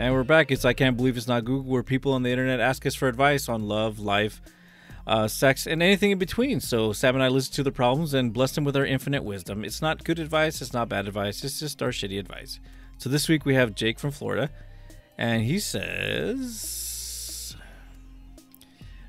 [0.00, 0.50] And we're back.
[0.50, 3.06] It's I Can't Believe It's Not Google, where people on the internet ask us for
[3.06, 4.40] advice on love, life,
[5.06, 6.58] uh, sex, and anything in between.
[6.60, 9.62] So Sam and I listen to the problems and bless them with our infinite wisdom.
[9.62, 12.60] It's not good advice, it's not bad advice, it's just our shitty advice.
[12.96, 14.48] So this week we have Jake from Florida,
[15.18, 17.54] and he says,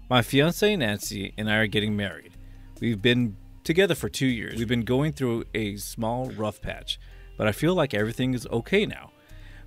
[0.10, 2.34] My fiance Nancy and I are getting married.
[2.82, 4.60] We've been together for two years.
[4.60, 7.00] We've been going through a small rough patch,
[7.38, 9.11] but I feel like everything is okay now.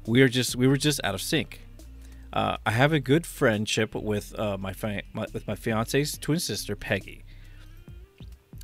[0.06, 1.60] We are just we were just out of sync.
[2.32, 6.40] Uh, I have a good friendship with uh, my, fi- my with my fiance's twin
[6.40, 7.24] sister Peggy.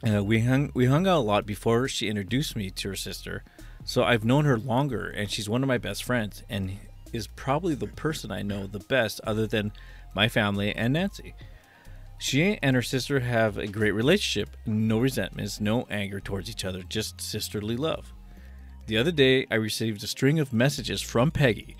[0.06, 3.44] Uh, we hung we hung out a lot before she introduced me to her sister,
[3.84, 6.78] so I've known her longer, and she's one of my best friends, and
[7.12, 9.72] is probably the person I know the best, other than
[10.14, 11.34] my family and Nancy.
[12.18, 16.82] She and her sister have a great relationship, no resentments, no anger towards each other,
[16.82, 18.12] just sisterly love.
[18.90, 21.76] The other day, I received a string of messages from Peggy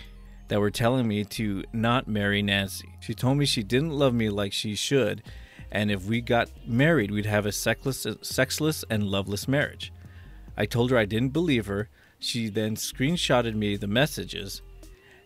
[0.47, 2.89] that were telling me to not marry Nancy.
[3.01, 5.25] She told me she didn't love me like she should,
[5.73, 9.93] and if we got married, we'd have a sexless, sexless and loveless marriage.
[10.57, 11.89] I told her I didn't believe her.
[12.21, 14.63] She then screenshotted me the messages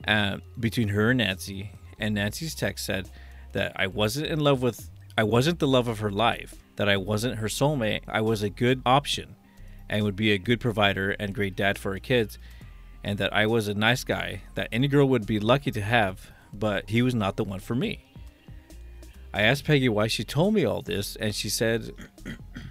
[0.08, 3.10] uh, between her and Nancy, and Nancy's text said
[3.52, 6.96] that I wasn't in love with, I wasn't the love of her life, that I
[6.96, 9.36] wasn't her soulmate, I was a good option,
[9.88, 12.38] and would be a good provider and great dad for her kids,
[13.02, 16.30] and that I was a nice guy that any girl would be lucky to have,
[16.52, 18.04] but he was not the one for me.
[19.34, 21.90] I asked Peggy why she told me all this, and she said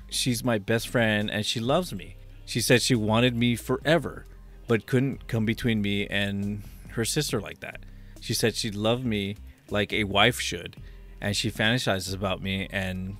[0.10, 2.16] she's my best friend and she loves me.
[2.46, 4.26] She said she wanted me forever,
[4.68, 7.80] but couldn't come between me and her sister like that.
[8.22, 9.36] She said she loved me
[9.70, 10.78] like a wife should,
[11.20, 13.18] and she fantasizes about me and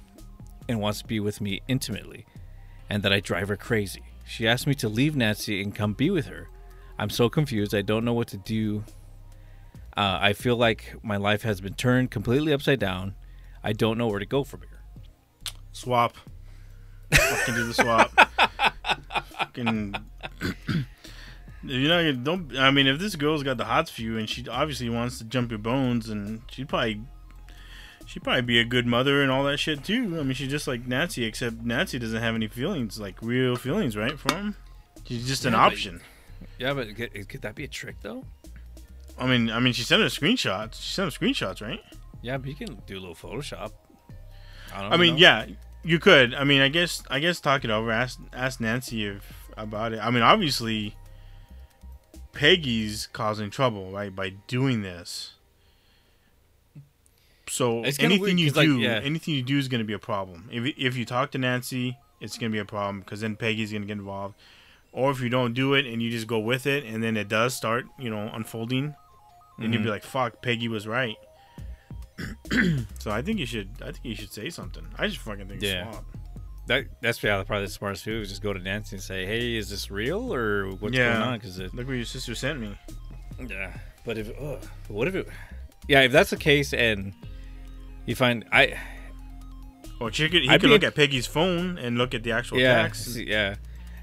[0.70, 2.26] and wants to be with me intimately,
[2.94, 4.04] and that I drive her crazy.
[4.24, 6.48] She asked me to leave Nancy and come be with her.
[7.00, 7.74] I'm so confused.
[7.74, 8.84] I don't know what to do.
[9.98, 13.16] Uh, I feel like my life has been turned completely upside down.
[13.64, 14.84] I don't know where to go from here.
[15.72, 16.16] Swap.
[17.12, 18.12] Fucking do the swap.
[19.40, 19.96] Fucking.
[21.64, 22.56] You know, don't.
[22.56, 25.24] I mean, if this girl's got the hots for you, and she obviously wants to
[25.24, 27.02] jump your bones, and she'd probably,
[28.06, 30.20] she'd probably be a good mother and all that shit too.
[30.20, 33.96] I mean, she's just like Nancy, except Nancy doesn't have any feelings, like real feelings,
[33.98, 34.18] right?
[34.18, 34.56] For him,
[35.06, 36.02] she's just an but- option.
[36.60, 38.26] Yeah, but could, could that be a trick though?
[39.18, 40.82] I mean, I mean, she sent her screenshots.
[40.82, 41.82] She sent her screenshots, right?
[42.22, 43.72] Yeah, but you can do a little Photoshop.
[44.74, 44.96] I, don't know.
[44.96, 45.20] I mean, know.
[45.20, 45.46] yeah,
[45.84, 46.34] you could.
[46.34, 47.92] I mean, I guess, I guess, talk it over.
[47.92, 50.00] Ask, ask Nancy if about it.
[50.00, 50.96] I mean, obviously,
[52.32, 55.33] Peggy's causing trouble, right, by doing this.
[57.54, 59.00] So anything weird you 'cause, like, do, yeah.
[59.04, 60.50] anything you do is going to be a problem.
[60.52, 63.70] If if you talk to Nancy, it's going to be a problem because then Peggy's
[63.72, 64.36] going to get involved.
[64.92, 67.28] Or if you don't do it and you just go with it, and then it
[67.28, 68.96] does start, you know, unfolding,
[69.60, 69.92] then you'd be Mhm.
[69.92, 71.16] like, "Fuck, Peggy was right."
[73.00, 73.70] so I think you should.
[73.82, 74.86] I think you should say something.
[74.98, 75.92] I just fucking think Yeah.
[75.92, 76.06] swap.
[76.68, 79.70] that that's probably the smartest move is just go to Nancy and say, "Hey, is
[79.70, 81.14] this real or what's Yeah.
[81.14, 82.78] going on?" Because Look what your sister sent me.
[83.50, 83.74] yeah.
[84.06, 85.28] But if ugh, what if it?
[85.90, 87.14] Yeah, if that's the case and
[88.06, 88.78] you find I
[90.00, 92.32] Or she could, he I'd could look in- at Peggy's phone and look at the
[92.32, 93.16] actual yeah text.
[93.18, 93.56] yeah,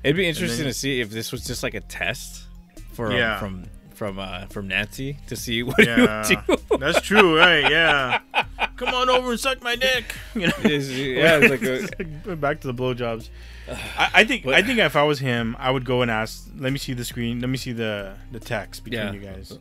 [0.03, 2.45] it'd be interesting then- to see if this was just like a test
[2.93, 3.39] for Yeah.
[3.39, 6.79] from from uh from Nancy to see what Yeah, you do.
[6.79, 7.71] that's true, right?
[7.71, 8.21] Yeah.
[8.77, 10.15] Come on over and suck my dick.
[10.35, 10.53] You know.
[10.65, 13.29] It's- yeah, it's like a, back to the blowjobs.
[13.69, 16.49] I, I think But- I think if I was him, I would go and ask.
[16.57, 17.41] Let me see the screen.
[17.41, 19.13] Let me see the the text between Yeah.
[19.13, 19.59] you guys.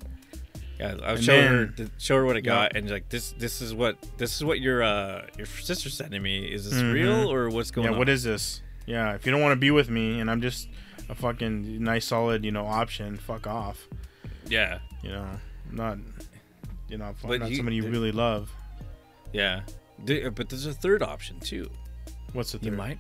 [0.80, 2.44] Yeah, I'll And show her show her what I Yeah.
[2.46, 6.22] got, and like this this is what this is what your uh your sister sending
[6.22, 6.46] me.
[6.46, 6.94] Is this Mhm.
[6.94, 7.90] real or what's going yeah.
[7.92, 7.96] on?
[7.96, 8.62] Yeah, what is this?
[8.86, 9.14] Yeah.
[9.14, 10.70] If you don't want to be with me, and I'm just
[11.10, 13.88] a fucking nice, solid, you know, option, fuck off.
[14.48, 15.28] yeah, You know,
[15.70, 15.98] I'm not.
[16.88, 18.52] You know, I'm not he- somebody you really love.
[19.34, 19.62] yeah.
[20.06, 21.70] But there's a third option too.
[22.34, 22.66] What's the third?
[22.68, 22.98] You might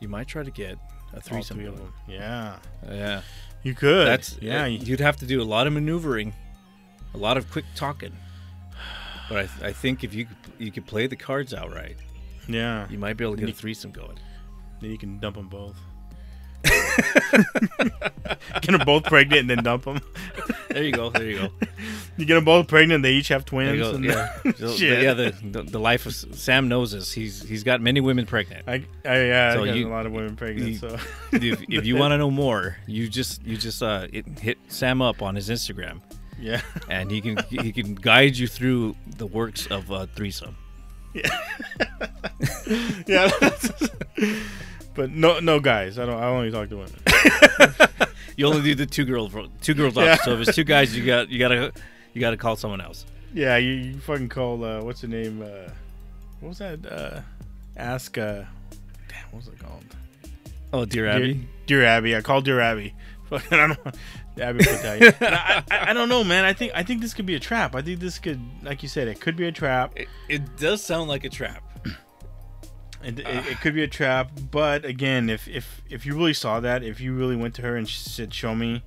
[0.00, 0.72] you might try to get
[1.12, 1.56] a All threesome.
[1.58, 1.92] three of them.
[2.08, 2.56] Yeah.
[2.90, 3.22] Yeah,
[3.62, 4.06] You could.
[4.08, 4.66] that's yeah.
[4.66, 4.78] yeah.
[4.84, 6.34] You'd have to do a lot of maneuvering,
[7.14, 8.12] a lot of quick talking.
[9.28, 11.96] But I, th- I think if you could, you could play the cards out right,
[12.48, 12.86] yeah.
[12.90, 14.18] you might be able to get a threesome going.
[14.80, 15.76] Then you can dump them both.
[18.62, 20.00] get them both pregnant and then dump them.
[20.70, 21.10] There you go.
[21.10, 21.48] There you go.
[22.16, 22.96] You get them both pregnant.
[22.96, 23.76] And they each have There twins.
[23.78, 23.94] you go.
[23.94, 24.52] and- Yeah.
[24.58, 25.02] So, Shit.
[25.02, 25.14] yeah.
[25.14, 27.12] The, the the life of Sam knows this.
[27.12, 28.68] He's he's got many women pregnant.
[28.68, 30.68] I, I yeah, So I got you- a lot of women pregnant.
[30.70, 30.98] you- so
[31.32, 35.00] if, if you want to know more, you just you just uh it, hit Sam
[35.02, 36.00] up on his Instagram,
[36.42, 40.56] yeah, and he can he can guide you through the works of uh, threesome.
[41.14, 41.28] yeah.
[43.06, 43.30] yeah.
[44.94, 45.98] but no, no guys.
[45.98, 46.20] I don't.
[46.20, 46.92] I only talk to women.
[48.36, 50.16] You only do the two girls two girls Yeah.
[50.16, 51.72] So if it's two guys, you got you gotta
[52.12, 53.06] you gotta call someone else.
[53.34, 54.64] Yeah, you, you fucking call.
[54.64, 55.42] Uh, what's her name?
[55.42, 55.70] Uh,
[56.40, 56.84] what was that?
[56.84, 57.20] Uh,
[57.76, 58.16] ask.
[58.18, 58.44] Uh,
[59.08, 59.84] damn, what was it called?
[60.72, 61.48] Oh, dear Dear, Abby.
[61.66, 62.16] Dear Abby.
[62.16, 62.94] I called Dear Abby.
[63.40, 63.92] Fucking, I don't know.
[64.44, 65.16] Abby put that.
[65.22, 66.44] And I, I, I don't know, man.
[66.44, 67.74] I think I think this could be a trap.
[67.74, 69.94] I think this could, like you said, it could be a trap.
[69.96, 71.62] It, it does sound like a trap.
[73.04, 73.58] It, it, it ah.
[73.60, 77.12] could be a trap, but again, if if if you really saw that, if you
[77.12, 78.84] really went to her and she said, "Show me,"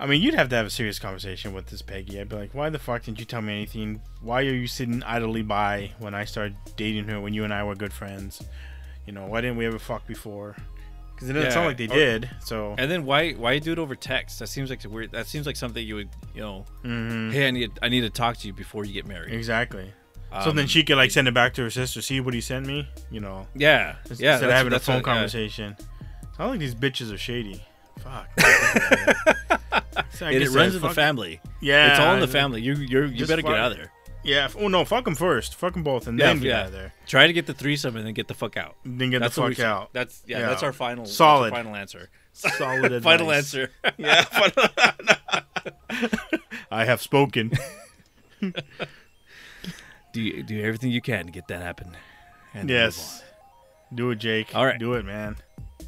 [0.00, 2.18] I mean, you'd have to have a serious conversation with this Peggy.
[2.18, 4.00] I'd be like, "Why the fuck didn't you tell me anything?
[4.20, 7.20] Why are you sitting idly by when I started dating her?
[7.20, 8.42] When you and I were good friends?
[9.06, 10.56] You know, why didn't we ever fuck before?"
[11.14, 12.28] Because it doesn't Yeah, sound like they did.
[12.40, 14.40] So, And then why why do it over text?
[14.40, 15.12] That seems like a weird.
[15.12, 16.64] That seems like something you would you know.
[16.84, 17.32] mhm.
[17.32, 19.32] Hey, I need I need to talk to you before you get married.
[19.32, 19.92] exactly.
[20.42, 22.02] so Um, then she could like send it back to her sister.
[22.02, 22.88] See what he sent me.
[23.10, 24.34] You know, Yeah, instead yeah.
[24.34, 25.14] of that's- having a phone what- yeah.
[25.14, 25.76] conversation.
[26.36, 27.64] Sound like these bitches are shady.
[28.00, 28.28] Fuck.
[30.10, 31.40] So I it runs in the family.
[31.60, 32.60] Yeah, it's all in the family.
[32.60, 33.90] You you Just better get out of there.
[34.24, 34.44] Yeah.
[34.46, 35.54] f- Oh no, fuck them first.
[35.54, 36.60] Fuck them both, and Yeah, then get yeah.
[36.60, 36.92] out of there.
[37.06, 38.76] Try to get the threesome and then get the fuck out.
[38.84, 39.90] Then get that's the fuck out.
[39.92, 40.46] That's yeah, Yeah.
[40.48, 41.52] That's our final Solid.
[41.52, 42.08] our final answer.
[42.32, 43.70] Solid final answer.
[43.98, 44.24] Yeah.
[46.70, 47.52] I have spoken.
[50.12, 51.96] do you, do everything you can to get that happen.
[52.52, 53.22] and yes.
[53.94, 54.54] Do it, Jake.
[54.54, 54.78] All right.
[54.78, 55.36] Do it, man.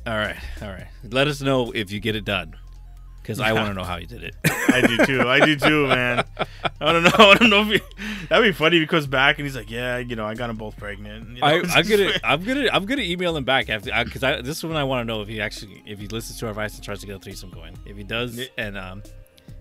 [0.07, 0.37] All right.
[0.62, 0.87] All right.
[1.03, 2.55] Let us know if you get it done.
[3.27, 4.37] Because I want to know how he did it.
[4.45, 5.29] I do too.
[5.29, 6.25] I do too, man.
[6.81, 7.11] I don't know.
[7.19, 9.69] I don't know if he, that'd be funny if he comes back and he's like,
[9.69, 11.47] "Yeah, you know, I got them both pregnant." You know?
[11.47, 14.65] I, I'm gonna, I'm gonna, I'm gonna email him back after because I, this is
[14.65, 16.85] when I want to know if he actually, if he listens to our advice and
[16.85, 17.77] tries to get a threesome going.
[17.85, 19.03] If he does, and um,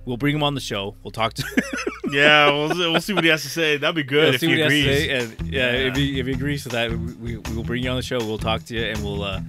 [0.06, 0.96] we'll bring him on the show.
[1.04, 1.44] We'll talk to.
[2.12, 3.78] yeah, we'll, we'll see what he has to say.
[3.78, 5.08] That'd be good Yeah, if see he what he has agrees.
[5.08, 5.88] to say, and yeah, Yeah.
[5.90, 8.04] if he if he agrees to that, we, we, we will bring you on the
[8.04, 8.20] show.
[8.20, 9.42] We'll talk to you, and we'll uh,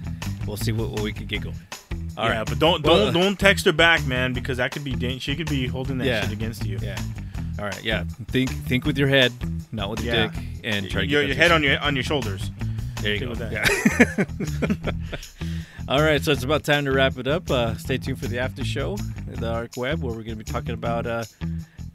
[0.47, 1.55] we'll see what, what we can get going.
[2.17, 5.19] All right, yeah, but don't don't don't text her back, man, because that could be
[5.19, 6.21] she could be holding that Yeah.
[6.23, 6.79] shit against you.
[6.81, 6.97] yeah.
[7.59, 8.03] All right, yeah.
[8.29, 9.31] Think think with your head,
[9.71, 10.27] not with your Yeah.
[10.27, 12.49] dick, and try to your, your head on your on your shoulders.
[13.01, 13.49] There you Stick go.
[13.51, 14.85] Yeah.
[15.87, 17.49] All right, so it's about time to wrap it up.
[17.49, 20.51] Uh, stay tuned for the after show, the dark web, where we're going to be
[20.51, 21.23] talking about uh,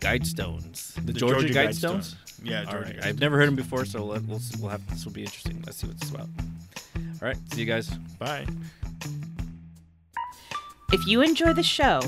[0.00, 2.16] guide stones, the, Georgia, guide, stones.
[2.42, 2.94] Yeah, All Georgia.
[2.94, 5.62] right, I've never heard them before, so let, we'll we'll have this will be interesting.
[5.66, 6.28] Let's see what this is about.
[7.20, 7.88] All right, see you guys.
[8.18, 8.46] Bye.
[10.92, 12.02] If you enjoy the show,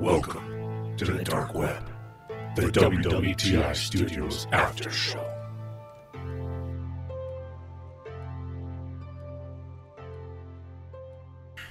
[0.00, 1.84] Welcome to the Dark Web,
[2.56, 5.22] the WWTI Studios After Show.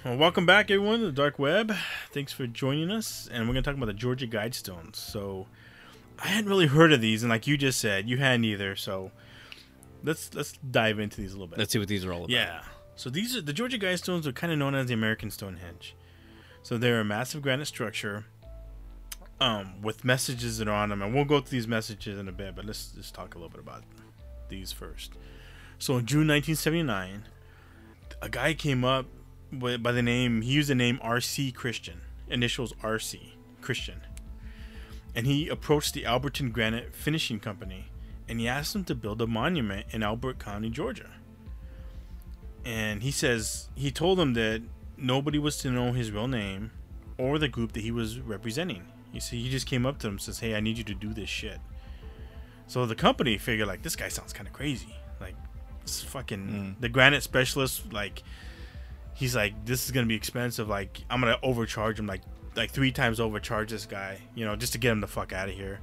[0.06, 1.74] Well, welcome back, everyone, to the dark web.
[2.12, 4.98] Thanks for joining us, and we're gonna talk about the Georgia Guidestones.
[4.98, 5.48] So,
[6.20, 8.76] I hadn't really heard of these, and like you just said, you hadn't either.
[8.76, 9.10] So,
[10.04, 11.58] let's let's dive into these a little bit.
[11.58, 12.30] Let's see what these are all about.
[12.30, 12.62] Yeah.
[12.96, 15.96] So these are the Georgia Guidestones are kind of known as the American Stonehenge.
[16.64, 18.26] So they're a massive granite structure,
[19.40, 22.32] um, with messages that are on them, and we'll go through these messages in a
[22.32, 22.56] bit.
[22.56, 23.84] But let's just talk a little bit about
[24.50, 25.14] these first.
[25.78, 27.24] So in June 1979,
[28.22, 29.06] a guy came up
[29.52, 31.52] with, by the name he used the name R.C.
[31.52, 33.36] Christian, initials R.C.
[33.62, 34.02] Christian,
[35.16, 37.86] and he approached the Elberton Granite Finishing Company,
[38.28, 41.10] and he asked them to build a monument in Elbert County, Georgia
[42.66, 44.62] and he says he told them that
[45.02, 46.72] nobody was to know his real name
[47.18, 48.86] or the group that he was representing.
[49.14, 50.94] You see, he just came up to them and says, "Hey, I need you to
[50.94, 51.60] do this shit."
[52.68, 54.96] So the company figured like this guy sounds kind of crazy.
[55.20, 55.36] Like
[55.82, 56.82] this fucking hmm.
[56.82, 58.24] the granite specialist like
[59.16, 60.70] he's like this is gonna be expensive.
[60.70, 62.22] Like I'm gonna overcharge him like
[62.56, 65.50] like three times overcharge this guy, you know, just to get him the fuck out
[65.50, 65.80] of here.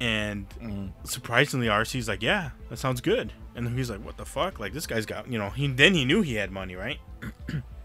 [0.00, 0.86] And hmm.
[1.02, 3.32] surprisingly, RC's like, yeah, that sounds good.
[3.56, 4.60] And then he's like, what the fuck?
[4.60, 7.00] Like this guy's got, you know, he then he knew he had money, right?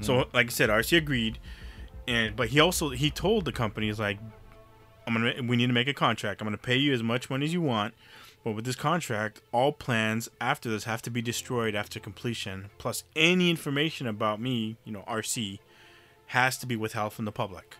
[0.00, 1.38] So, like I said, RC agreed,
[2.06, 4.18] and but he also he told the company, he's like,
[5.06, 6.40] I'm gonna we need to make a contract.
[6.40, 7.94] I'm gonna pay you as much money as you want,
[8.44, 12.70] but with this contract, all plans after this have to be destroyed after completion.
[12.78, 15.58] Plus, any information about me, you know, RC,
[16.26, 17.76] has to be withheld from the public.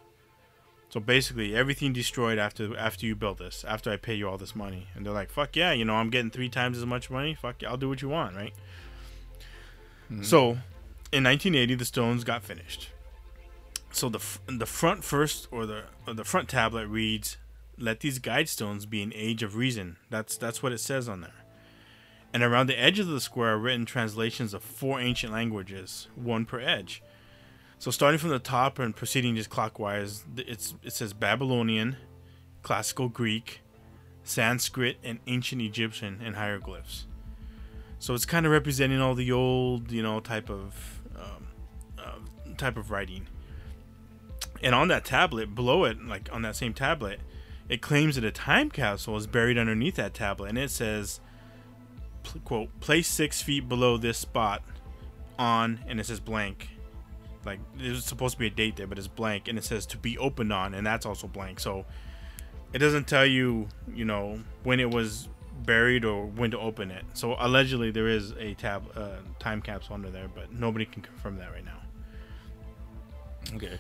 [0.93, 4.55] So basically, everything destroyed after after you build this, after I pay you all this
[4.55, 7.35] money, and they're like, "Fuck yeah, you know, I'm getting three times as much money.
[7.35, 8.53] Fuck yeah, I'll do what you want, right?"
[10.11, 10.23] Mm-hmm.
[10.23, 10.59] So,
[11.13, 12.89] in 1980, the stones got finished.
[13.93, 17.37] So the the front first or the or the front tablet reads,
[17.79, 21.21] "Let these guide stones be an age of reason." That's that's what it says on
[21.21, 21.45] there.
[22.33, 26.47] And around the edge of the square are written translations of four ancient languages, one
[26.47, 27.03] per edge.
[27.79, 31.97] So starting from the top and proceeding just clockwise, it's it says Babylonian,
[32.63, 33.61] Classical Greek,
[34.25, 37.07] Sanskrit, and Ancient Egyptian in hieroglyphs.
[37.99, 40.92] So it's kind of representing all the old, you know, type of
[42.57, 43.27] type of writing.
[44.63, 47.21] And on that tablet, below it, like on that same tablet,
[47.69, 51.21] it claims that a time capsule is buried underneath that tablet, and it says,
[52.45, 54.63] "quote Place six feet below this spot
[55.39, 56.71] on," and it says blank.
[57.45, 59.99] Like there's supposed to be a date there, but it's blank, and it says to
[59.99, 61.61] be opened on, and that's also blank.
[61.61, 61.85] So
[62.73, 65.29] it doesn't tell you, you know, when it was
[65.65, 67.05] buried or when to open it.
[67.15, 71.37] So allegedly there is a tab uh, time capsule under there, but nobody can confirm
[71.39, 71.82] that right now.
[73.55, 73.79] Okay.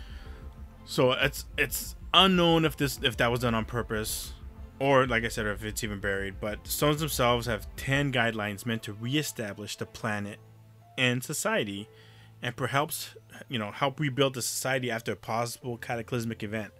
[0.85, 4.33] So it's it's unknown if this if that was done on purpose,
[4.79, 6.35] or like I said, if it's even buried.
[6.41, 10.39] But the stones themselves have ten guidelines meant to reestablish the planet
[10.99, 11.89] and society,
[12.43, 13.14] and perhaps
[13.49, 16.73] you know help rebuild the society after a possible cataclysmic event.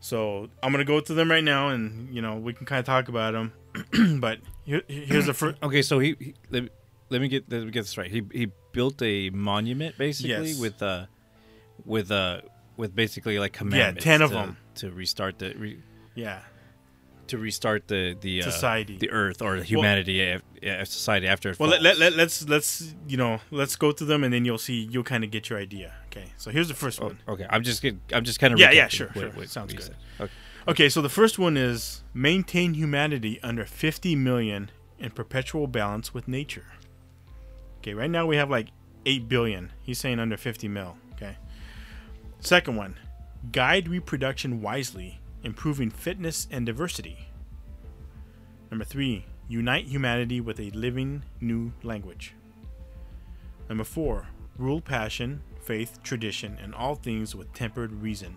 [0.00, 2.86] So I'm gonna go through them right now, and you know we can kind of
[2.86, 3.52] talk about them.
[4.20, 5.58] but here, here's the first.
[5.62, 6.68] Okay, so he, he let, me,
[7.10, 8.10] let me get let me get this right.
[8.10, 10.58] He he built a monument basically Yes.
[10.60, 11.06] with uh
[11.84, 12.40] with uh
[12.76, 14.04] with basically like commandments.
[14.06, 14.56] Yeah, 10 of to- them.
[14.76, 15.78] to restart the re,
[16.14, 16.40] Yeah.
[17.28, 18.96] to restart the the uh, Society.
[18.98, 21.54] the Earth or humanity, uh, yeah, society after.
[21.58, 24.58] Well, let, let, let, let's let's you know let's go through them and then you'll
[24.58, 25.92] see you'll kind of get your idea.
[26.06, 27.18] Okay, so here's the first Oh, one.
[27.28, 29.30] okay, I'm just I'm just kind of Yeah, yeah, sure, sure.
[29.46, 29.94] Sounds good.
[30.20, 30.32] Okay.
[30.68, 36.28] Okay, so the first one is maintain humanity under 50 million in perpetual balance with
[36.28, 36.66] nature.
[37.78, 38.68] Okay, right now we have like
[39.06, 39.72] 8 billion.
[39.82, 40.96] He's saying under 50 mil.
[42.40, 42.96] Second one,
[43.52, 47.28] guide reproduction wisely, improving fitness and diversity.
[48.70, 52.34] Number three, unite humanity with a living new language.
[53.68, 58.36] Number four, rule passion, faith, tradition, and all things with tempered reason.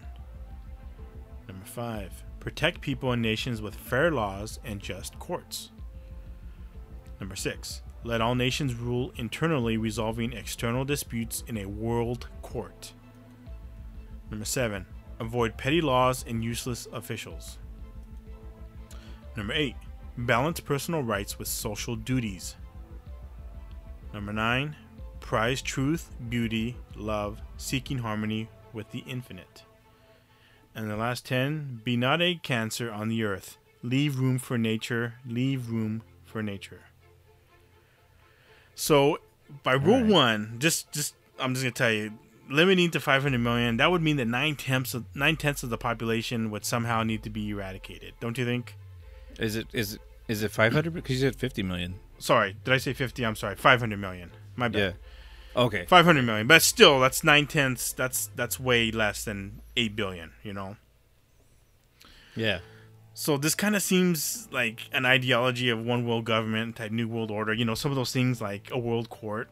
[1.48, 5.72] Number five, protect people and nations with fair laws and just courts.
[7.22, 12.92] Number six, let all nations rule internally, resolving external disputes in a world court.
[14.34, 14.88] Number seven,
[15.20, 17.60] avoid petty laws and useless officials.
[19.38, 19.76] Number eight,
[20.18, 22.56] balance personal rights with social duties.
[24.12, 24.76] Number nine,
[25.20, 29.62] prize truth, beauty, love, seeking harmony with the infinite.
[30.74, 33.60] And the last 10 be not a cancer on the earth.
[33.84, 35.14] Leave room for nature.
[35.28, 36.86] Leave room for nature.
[38.74, 39.20] So,
[39.62, 40.12] by rule Alright.
[40.12, 42.14] one, just, just, I'm just going to tell you,
[42.50, 45.78] limiting to 500 million, that would mean that nine tenths of, nine tenths of the
[45.78, 48.14] population would somehow need to be eradicated.
[48.20, 48.76] Don't you think?
[49.40, 50.94] Is it is it is it 500?
[50.94, 51.96] Because you said 50 million.
[52.20, 53.26] Sorry, did I say 50?
[53.26, 54.32] I'm sorry, 500 million.
[54.56, 54.80] My bad.
[55.56, 55.62] Yeah.
[55.62, 55.86] Okay.
[55.86, 57.94] 500 million, but still, that's nine tenths.
[57.94, 60.32] That's that's way less than eight billion.
[60.44, 60.78] You know.
[62.36, 62.60] Yeah.
[63.14, 67.30] So this kind of seems like an ideology of one world government type new world
[67.30, 67.54] order.
[67.54, 69.50] You know, some of those things like a world court.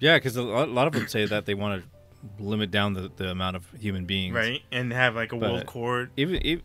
[0.00, 3.30] Yeah, because a lot, of them say that they want to limit down the, the
[3.30, 4.34] amount of human beings.
[4.34, 4.62] right?
[4.70, 6.10] And have like a world But- court.
[6.16, 6.64] Even, even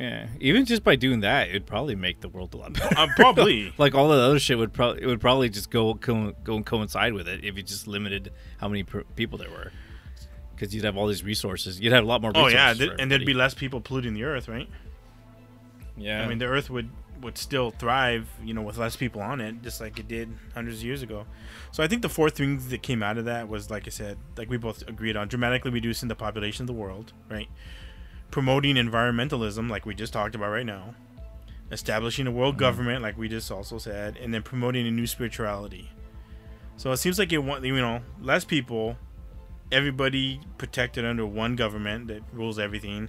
[0.00, 2.98] yeah, even just by doing that, it'd probably make the world a lot better.
[2.98, 3.72] Uh, probably.
[3.78, 6.66] like all the other shit would probably it would probably just go co- go and
[6.66, 9.70] coincide with it if you just limited how many per- people there were.
[10.54, 12.32] Because you'd have all these resources, you'd have a lot more.
[12.34, 14.68] oh yeah, th- and there'd be less people polluting the earth, right?
[15.96, 16.22] yeah.
[16.22, 16.90] I mean, the earth would
[17.24, 20.78] would still thrive, you know, with less people on it, just like it did hundreds
[20.78, 21.26] of years ago.
[21.72, 24.18] So I think the four things that came out of that was, like I said,
[24.36, 27.48] like we both agreed on, dramatically reducing the population of the world, right?
[28.30, 30.94] Promoting environmentalism, like we just talked about right now.
[31.72, 32.60] Establishing a world mm-hmm.
[32.60, 35.90] government, like we just also said, and then promoting a new spirituality.
[36.76, 38.96] So it seems like it want you know less people,
[39.72, 43.08] everybody protected under one government that rules everything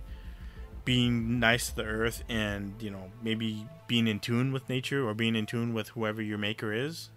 [0.85, 5.13] being nice to the earth and you know maybe being in tune with nature or
[5.13, 7.09] being in tune with whoever your maker is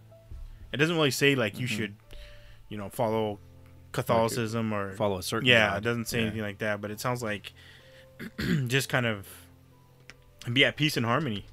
[0.72, 1.76] it doesn't really say like you mm-hmm.
[1.76, 1.96] should
[2.68, 3.36] you know follow uh,
[3.92, 5.46] catholicism or follow a certain.
[5.46, 5.76] yeah God.
[5.78, 6.22] it doesn't say Yeah.
[6.26, 7.52] anything like that but it sounds like
[8.66, 9.26] just kind of
[10.52, 11.44] be at peace and harmony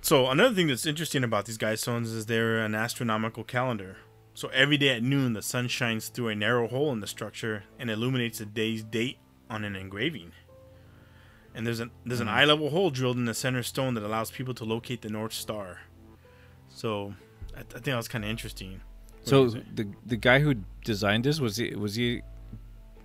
[0.00, 3.96] so another thing that's interesting about these guys stones is they're an astronomical calendar
[4.34, 7.64] so every day at noon the sun shines through a narrow hole in the structure
[7.78, 9.18] and illuminates the day's date
[9.50, 10.32] on an engraving
[11.58, 14.30] and there's an there's an eye level hole drilled in the center stone that allows
[14.30, 15.80] people to locate the north star
[16.68, 17.12] so
[17.56, 18.80] i, I think that was kind of interesting
[19.24, 20.54] What So the the guy who
[20.84, 22.22] designed this was he was he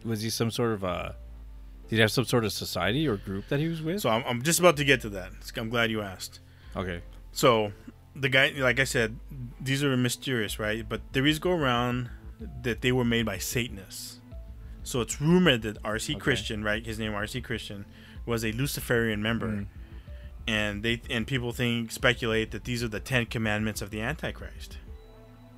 [0.05, 1.11] was he some sort of uh
[1.89, 3.99] did he have some sort of society or group that he was with?
[4.01, 6.39] so I'm, I'm just about to get to that i'm glad you asked
[6.75, 7.01] okay.
[7.31, 7.73] So
[8.15, 9.17] the guy, like I said,
[9.59, 10.87] these are mysterious, right?
[10.87, 12.11] But theories go around
[12.61, 14.19] that they were made by Satanists.
[14.83, 16.13] So it's rumored that R.C.
[16.13, 16.19] Okay.
[16.19, 16.85] Christian, right?
[16.85, 17.41] His name R.C.
[17.41, 17.85] Christian
[18.25, 19.65] was a Luciferian member, Mm.
[20.47, 24.77] and they and people think speculate that these are the Ten Commandments of the Antichrist.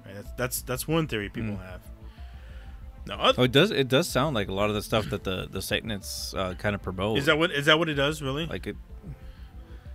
[0.06, 0.16] Right?
[0.16, 1.62] That's that's that's one theory people Mm.
[1.66, 1.82] have.
[3.08, 5.24] Now, oth- Oh, it does it does sound like a lot of the stuff that
[5.24, 7.18] the the Satanists uh, kind of promote.
[7.20, 8.46] is that what is that what it does really?
[8.48, 8.76] like it?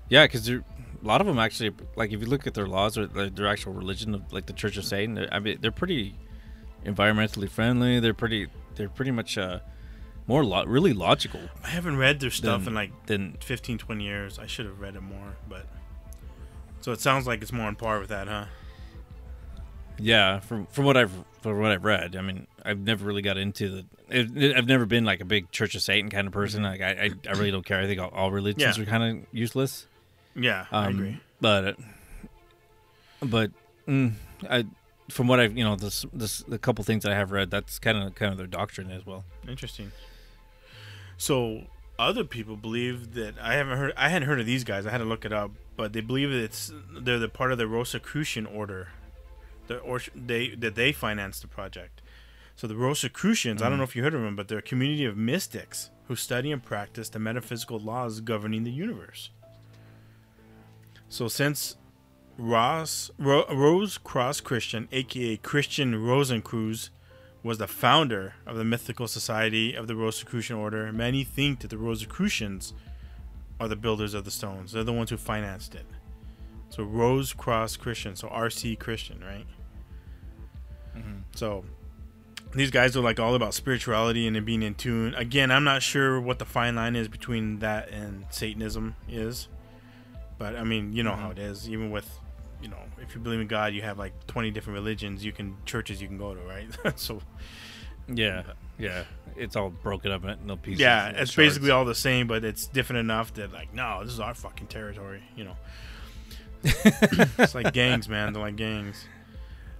[0.08, 0.62] Yeah, because a
[1.02, 3.72] lot of them actually like if you look at their laws or their, their actual
[3.72, 6.14] religion of like the Church of Satan, I mean they're pretty
[6.86, 7.98] environmentally friendly.
[8.00, 8.46] They're pretty
[8.76, 9.58] they're pretty much uh
[10.30, 14.04] more lo- really logical I haven't read their stuff than in like than 15, 20
[14.04, 14.38] years.
[14.38, 15.66] I should have read it more, but
[16.80, 18.46] so it sounds like it's more on par with that, huh?
[19.98, 21.12] Yeah, from from what I've
[21.42, 24.54] from what I've read, I mean, I've never really got into the.
[24.56, 26.62] I've never been like a big Church of Satan kind of person.
[26.62, 27.80] Like I, I, I really don't care.
[27.80, 28.76] I think all, all religions.
[28.76, 28.82] Yeah.
[28.82, 29.86] are kind of useless.
[30.34, 31.20] Yeah, Um, I agree.
[31.40, 31.76] But,
[33.20, 33.50] but,
[33.88, 34.12] mm,
[34.48, 34.64] I,
[35.10, 37.78] from what I've you know this this the couple things that I have read, that's
[37.78, 39.24] kind of kind of their doctrine as well.
[39.46, 39.92] Interesting.
[41.20, 41.66] So
[41.98, 43.92] other people believe that I haven't heard.
[43.94, 44.86] I hadn't heard of these guys.
[44.86, 47.58] I had to look it up, but they believe that it's they're the part of
[47.58, 48.88] the Rosicrucian order,
[49.66, 52.00] the or they that they financed the project.
[52.56, 53.78] So the Rosicrucians, I don't Mhm.
[53.80, 56.64] know if you heard of them, but they're a community of mystics who study and
[56.64, 59.28] practice the metaphysical laws governing the universe.
[61.10, 61.76] So since
[62.38, 66.88] Ross Ro- Rose Cross Christian, aka Christian Rosenkreuz,
[67.42, 71.78] was the founder of the mythical society of the Rosicrucian order, many think that the
[71.78, 72.74] Rosicrucians
[73.58, 74.72] are the builders of the stones.
[74.72, 75.86] They're the ones who financed it.
[76.70, 79.46] So Rose Cross Christian, so RC Christian, right?
[80.96, 81.18] Mm-hmm.
[81.34, 81.64] So
[82.54, 85.14] these guys are like all about spirituality and being in tune.
[85.14, 89.48] Again, I'm not sure what the fine line is between that and Satanism is,
[90.38, 91.40] but I mean, you know how mm-hmm.
[91.40, 91.68] it is.
[91.68, 92.08] Even with,
[92.62, 95.24] you know, if you believe in God, you have like 20 different religions.
[95.24, 96.98] You can churches you can go to, right?
[96.98, 97.20] so
[98.08, 98.42] Yeah,
[98.78, 99.04] yeah.
[99.36, 100.80] It's all broken up into pieces.
[100.80, 101.36] yeah, it's shards.
[101.36, 104.66] basically all the same, but it's different enough that like, no, this is our fucking
[104.66, 105.22] territory.
[105.36, 105.56] You know,
[106.64, 108.32] it's like gangs, man.
[108.32, 109.04] They're like gangs.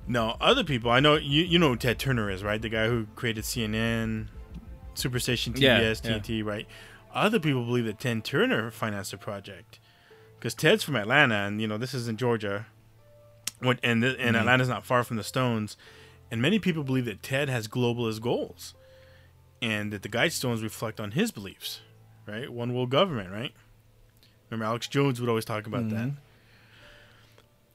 [0.06, 0.90] No, other people.
[0.90, 1.42] I know you.
[1.44, 2.60] You know who Ted Turner is, right?
[2.60, 4.28] The guy who created CNN,
[4.94, 5.92] Superstation TBS, Yeah, yeah.
[6.18, 6.66] TNT, right?
[7.12, 9.78] Other people believe that Ted Turner financed the project
[10.38, 12.66] because Ted's from Atlanta, and you know this is in Georgia,
[13.60, 14.40] What and th- and Mhm.
[14.40, 15.76] Atlanta's not far from the Stones,
[16.30, 18.74] and many people believe that Ted has globalist goals,
[19.62, 21.80] and that the Guidestones reflect on his beliefs,
[22.26, 22.50] right?
[22.50, 23.52] One world government, right?
[24.48, 26.08] Remember, Alex Jones would always talk about that.
[26.08, 26.16] Mhm.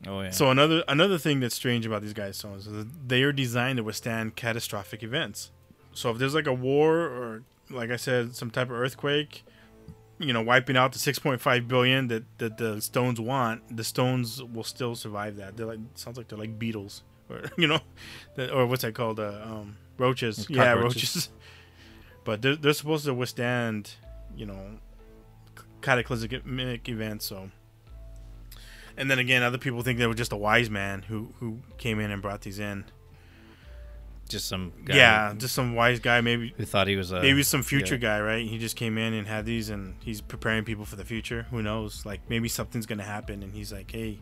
[0.07, 0.29] Oh yeah.
[0.31, 3.77] So another another thing that's strange about these guys stones is that they are designed
[3.77, 5.51] to withstand catastrophic events.
[5.93, 9.43] So if there's like a war or like I said, some type of earthquake,
[10.19, 14.63] you know, wiping out the 6.5 billion that, that the stones want, the stones will
[14.63, 15.57] still survive that.
[15.57, 17.79] They're like sounds like they're like beetles, or you know,
[18.35, 19.19] the, or what's that called?
[19.19, 20.47] Uh, um, roaches.
[20.49, 21.29] Yeah, roaches.
[22.23, 23.93] but they're they're supposed to withstand,
[24.35, 24.79] you know,
[25.81, 27.25] cataclysmic events.
[27.25, 27.51] So.
[28.97, 31.99] And then again, other people think they were just a wise man who who came
[31.99, 32.85] in and brought these in.
[34.27, 37.43] Just some guy yeah, just some wise guy, maybe who thought he was a maybe
[37.43, 38.01] some future yeah.
[38.01, 38.45] guy, right?
[38.47, 41.43] He just came in and had these, and he's preparing people for the future.
[41.51, 42.05] Who knows?
[42.05, 44.19] Like maybe something's gonna happen, and he's like, "Hey,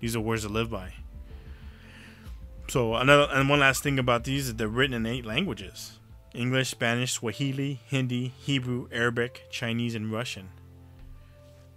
[0.00, 0.94] these are words to live by."
[2.68, 5.98] So another and one last thing about these is they're written in eight languages:
[6.32, 10.48] English, Spanish, Swahili, Hindi, Hebrew, Arabic, Chinese, and Russian.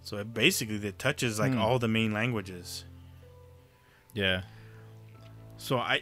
[0.02, 1.60] So it basically it touches like Hmm.
[1.60, 2.86] all the main languages.
[4.14, 4.44] Yeah.
[5.58, 6.02] So I,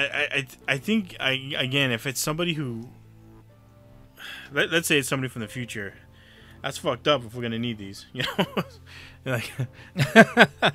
[0.00, 2.88] I, I, I- think I again, if it's somebody who,
[4.52, 5.94] let, let's say it's somebody from the future,
[6.62, 7.24] that's fucked up.
[7.24, 8.46] If we're gonna need these, you know,
[9.24, 9.50] like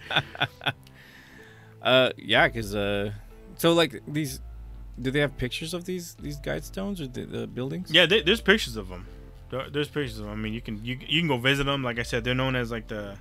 [1.82, 3.12] Uh, yeah, because uh,
[3.58, 4.40] so like these,
[5.02, 7.92] do they have pictures of these these guide stones or the, the buildings?
[7.92, 9.08] yeah, there, there's pictures of them.
[9.50, 10.34] There, there's pictures of them.
[10.34, 11.84] I mean, you can you you can go visit them.
[11.84, 13.18] Like I said, they're known as like the,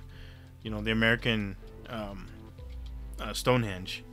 [0.61, 1.55] you know, the American,
[1.89, 2.27] um,
[3.19, 4.03] uh, Stonehenge.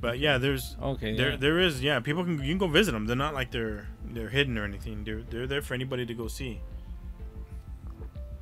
[0.00, 1.16] But yeah, there's Okay.
[1.16, 1.36] There, yeah.
[1.36, 2.00] there is, yeah.
[2.00, 3.06] People can you can go visit them.
[3.06, 5.04] They're not like they're they're hidden or anything.
[5.04, 6.60] They're they're there for anybody to go see.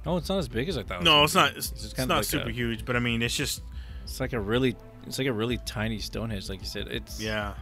[0.07, 1.01] Oh, it's not as big as I thought.
[1.01, 1.57] it No, it's not.
[1.57, 3.63] It's, it's kinda not like super a- huge, but I mean, it's just
[4.03, 4.77] It's like a really,
[5.07, 6.89] it's like a really tiny Stonehenge, like you said.
[6.89, 7.55] It's yeah.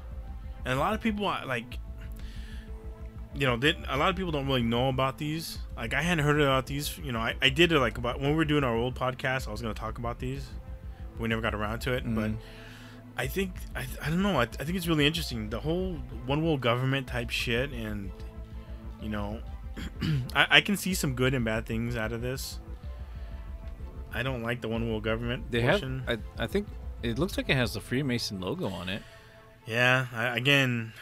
[0.65, 1.79] And a lot of people uh, like,
[3.35, 5.59] you know, they, a lot of people don't really know about these.
[5.77, 6.99] Like, I hadn't heard about these.
[6.99, 9.47] You know, I, I did it like about when we were doing our old podcast.
[9.49, 10.47] I was gonna talk about these,
[11.13, 12.03] but we never got around to it.
[12.05, 12.37] But Mhm.
[13.17, 14.39] I think I, I don't know.
[14.41, 15.51] I, I think it's really interesting.
[15.51, 15.95] The whole
[16.27, 18.11] one world government type shit, and
[19.03, 19.41] you know,
[20.35, 22.59] I, I can see some good and bad things out of this.
[24.15, 26.05] I don't like the one world government They portion.
[26.07, 26.21] have.
[26.39, 26.67] I, I think
[27.03, 29.03] it looks like it has the Freemason logo on it.
[29.67, 30.93] Yeah, I, again,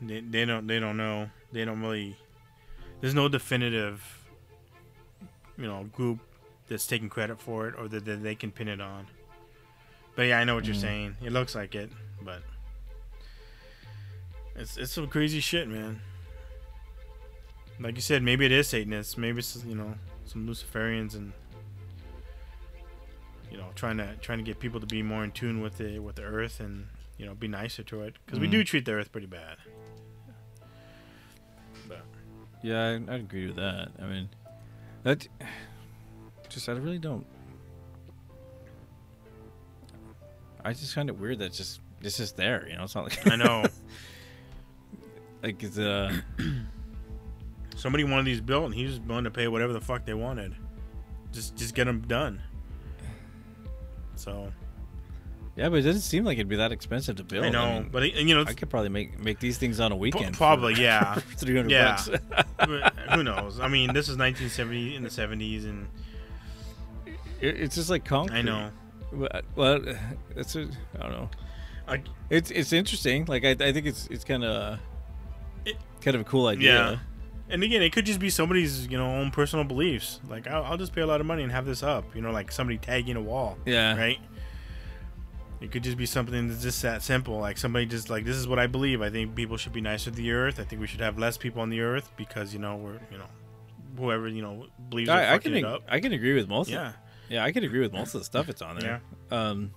[0.00, 1.30] they, they don't they don't know.
[1.52, 2.16] They don't really.
[3.00, 4.02] There's no definitive,
[5.56, 6.18] you know, group
[6.68, 9.06] that's taking credit for it or that, that they can pin it on.
[10.18, 10.80] But yeah, I know what you're Mm.
[10.80, 11.16] saying.
[11.22, 11.92] It looks like it,
[12.22, 12.42] but
[14.56, 16.00] it's it's some crazy shit, man.
[17.78, 19.16] Like you said, maybe it is Satanists.
[19.16, 19.94] Maybe it's you know
[20.26, 21.32] some Luciferians and
[23.48, 26.00] you know trying to trying to get people to be more in tune with the
[26.00, 28.50] with the earth and you know be nicer to it because we Mhm.
[28.50, 29.56] do treat the earth pretty bad.
[32.60, 33.90] Yeah, I, I'd agree with that.
[34.02, 34.28] I mean,
[35.04, 35.28] that
[36.48, 37.24] just I really don't.
[40.68, 42.66] I just find it weird that just it's just there.
[42.68, 43.64] You know, it's not like I know
[45.42, 46.14] like it's uh
[47.76, 50.54] somebody wanted these built and he was willing to pay whatever the fuck they wanted.
[51.32, 52.40] Just just get them done.
[54.16, 54.52] So
[55.56, 57.44] yeah, but it doesn't seem like it'd be that expensive to build.
[57.44, 59.96] I know, mean, but you know, I could probably make make these things on a
[59.96, 60.34] weekend.
[60.34, 61.14] for- probably, yeah.
[61.36, 61.98] three hundred Yeah.
[62.58, 62.90] bucks.
[63.14, 63.58] who knows?
[63.58, 65.88] I mean, this is 1970 in the 70s, and
[67.40, 68.38] It- it's just like concrete.
[68.38, 68.70] I know.
[69.12, 69.80] Well, uh, Well,
[70.36, 71.30] it's a, I don't know.
[71.86, 73.24] I, It's it's interesting.
[73.26, 74.78] Like I, I think it's it's kind of
[75.64, 76.72] It- kind of a cool idea.
[76.74, 76.98] Yeah.
[77.50, 80.20] and again, it could just be somebody's you know own personal beliefs.
[80.28, 82.14] Like I'll, I'll just pay a lot of money and have this up.
[82.14, 83.56] You know, like somebody tagging a wall.
[83.64, 83.96] Yeah.
[83.96, 84.18] Right.
[85.60, 87.38] It could just be something that's just that simple.
[87.38, 89.02] Like somebody just like this is what I believe.
[89.02, 90.60] I think people should be nicer to the earth.
[90.60, 93.18] I think we should have less people on the earth because you know we're you
[93.18, 93.26] know
[93.96, 95.82] whoever you know believes I, I can it ag-.
[95.88, 96.68] I can agree with most.
[96.70, 96.88] Yeah.
[96.90, 96.94] Of,
[97.28, 99.00] yeah, I could agree with most of the stuff that's on there.
[99.30, 99.72] Um,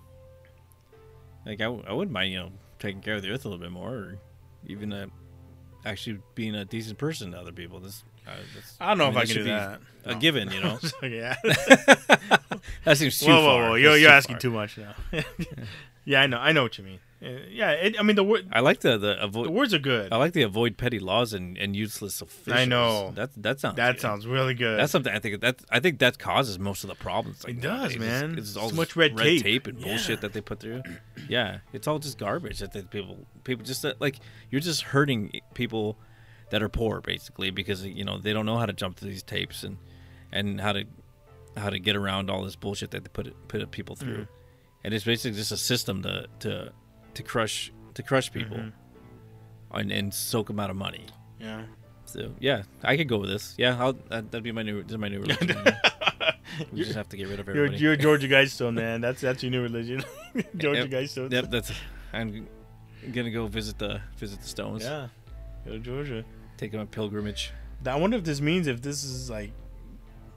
[1.46, 3.90] like I wouldn't mind you know taking care of the earth a little bit more,
[3.90, 4.18] or
[4.68, 5.08] even uh,
[5.86, 7.80] actually being a decent person to other people.
[7.80, 8.32] This uh,
[8.80, 9.82] I don't know mean, if I can do be that.
[10.06, 10.20] A No.
[10.20, 10.80] given, you know.
[11.04, 11.36] yeah.
[12.86, 13.70] that seems too whoa, whoa, far.
[13.70, 13.76] whoa!
[13.76, 14.40] You're, you're too asking far.
[14.42, 14.94] too much now.
[16.06, 16.38] yeah, I know.
[16.38, 17.00] I know what you mean.
[17.24, 20.12] Uh, Yeah, it, I mean the word I like the the the words are good.
[20.12, 22.58] I like the avoid petty laws and, and useless officials.
[22.58, 23.12] I know.
[23.16, 24.02] that that sounds That good.
[24.02, 24.80] sounds really good.
[24.80, 27.44] That's something I think that I think that causes most of the problems.
[27.44, 28.38] Like It does, man.
[28.38, 29.68] It's, it's all So much red red tape.
[29.68, 29.86] and Yeah.
[29.88, 30.82] bullshit that they put through.
[31.30, 34.18] Yeah, it's all just garbage that they, people people just uh, like
[34.50, 35.98] you're just hurting people
[36.50, 39.24] that are poor basically because you know they don't know how to jump through these
[39.24, 39.78] tapes and
[40.32, 40.84] and how to
[41.56, 44.14] how to get around all this bullshit that they put put people through.
[44.26, 44.84] Mm-hmm.
[44.84, 46.74] And it's basically just a system to to
[47.14, 49.78] to crush to crush people Mm-hmm.
[49.78, 51.06] and, and soak them out of money.
[51.40, 51.64] yeah.
[52.06, 53.56] So yeah, I could go with this.
[53.58, 54.84] Yeah, I'll, that, that'd be my new.
[54.84, 55.58] This is my new religion.
[56.74, 57.82] we just have to get rid of You're, everybody.
[57.82, 59.00] you're Georgia Guidestone, man.
[59.00, 60.04] That's that's your new religion.
[60.58, 60.90] Georgia Yep.
[60.90, 61.32] Guidestone.
[61.32, 61.72] Yep, that's.
[62.12, 62.48] I'm
[63.14, 64.84] gonna go visit the visit the stones.
[64.84, 65.08] Yeah.
[65.64, 66.26] Go to Georgia.
[66.58, 67.54] Take them a pilgrimage.
[67.86, 69.52] I wonder if this means if this is like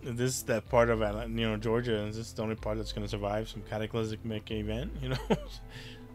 [0.03, 2.93] if this that part of Atlanta, you know Georgia is this the only part that's
[2.93, 5.19] going to survive some cataclysmic event, you know?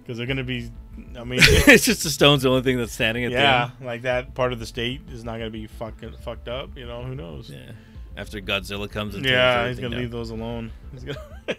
[0.09, 0.71] Because they're going to be,
[1.15, 4.33] I mean, it's just the stones, the only thing that's standing at yeah, like that
[4.33, 7.03] part of the state is not going to be fucking fucked up, you know?
[7.03, 7.47] Who knows?
[7.47, 7.73] Yeah.
[8.17, 9.99] After Godzilla comes and Yeah, he's gonna down.
[9.99, 10.71] leave those alone.
[10.93, 11.19] He's gonna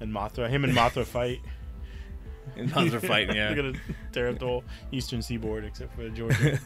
[0.00, 1.40] and Mothra, him and Mothra fight.
[2.56, 3.36] And are fighting.
[3.36, 3.52] Yeah.
[3.52, 3.78] They're gonna
[4.12, 6.58] tear up the whole eastern seaboard except for Georgia.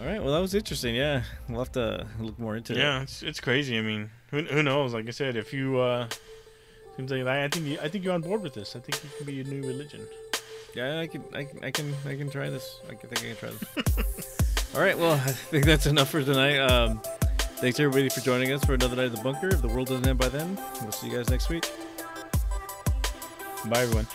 [0.00, 0.20] All right.
[0.20, 0.96] Well, that was interesting.
[0.96, 2.78] Yeah, we'll have to look more into it.
[2.78, 3.78] yeah, it's it's crazy.
[3.78, 4.92] I mean, who, who knows?
[4.92, 6.08] Like I said, if you uh,
[7.08, 8.76] seems like I think you, I think you're on board with this.
[8.76, 10.06] I think it can be a new religion.
[10.74, 12.80] Yeah, I can, I can, I can, I can try this.
[12.88, 14.70] I can think I can try this.
[14.74, 14.96] All right.
[14.96, 16.58] Well, I think that's enough for tonight.
[16.58, 17.00] Um,
[17.56, 19.48] thanks everybody for joining us for another night of the bunker.
[19.48, 21.70] If the world doesn't end by then, we'll see you guys next week.
[23.66, 24.06] Bye, everyone.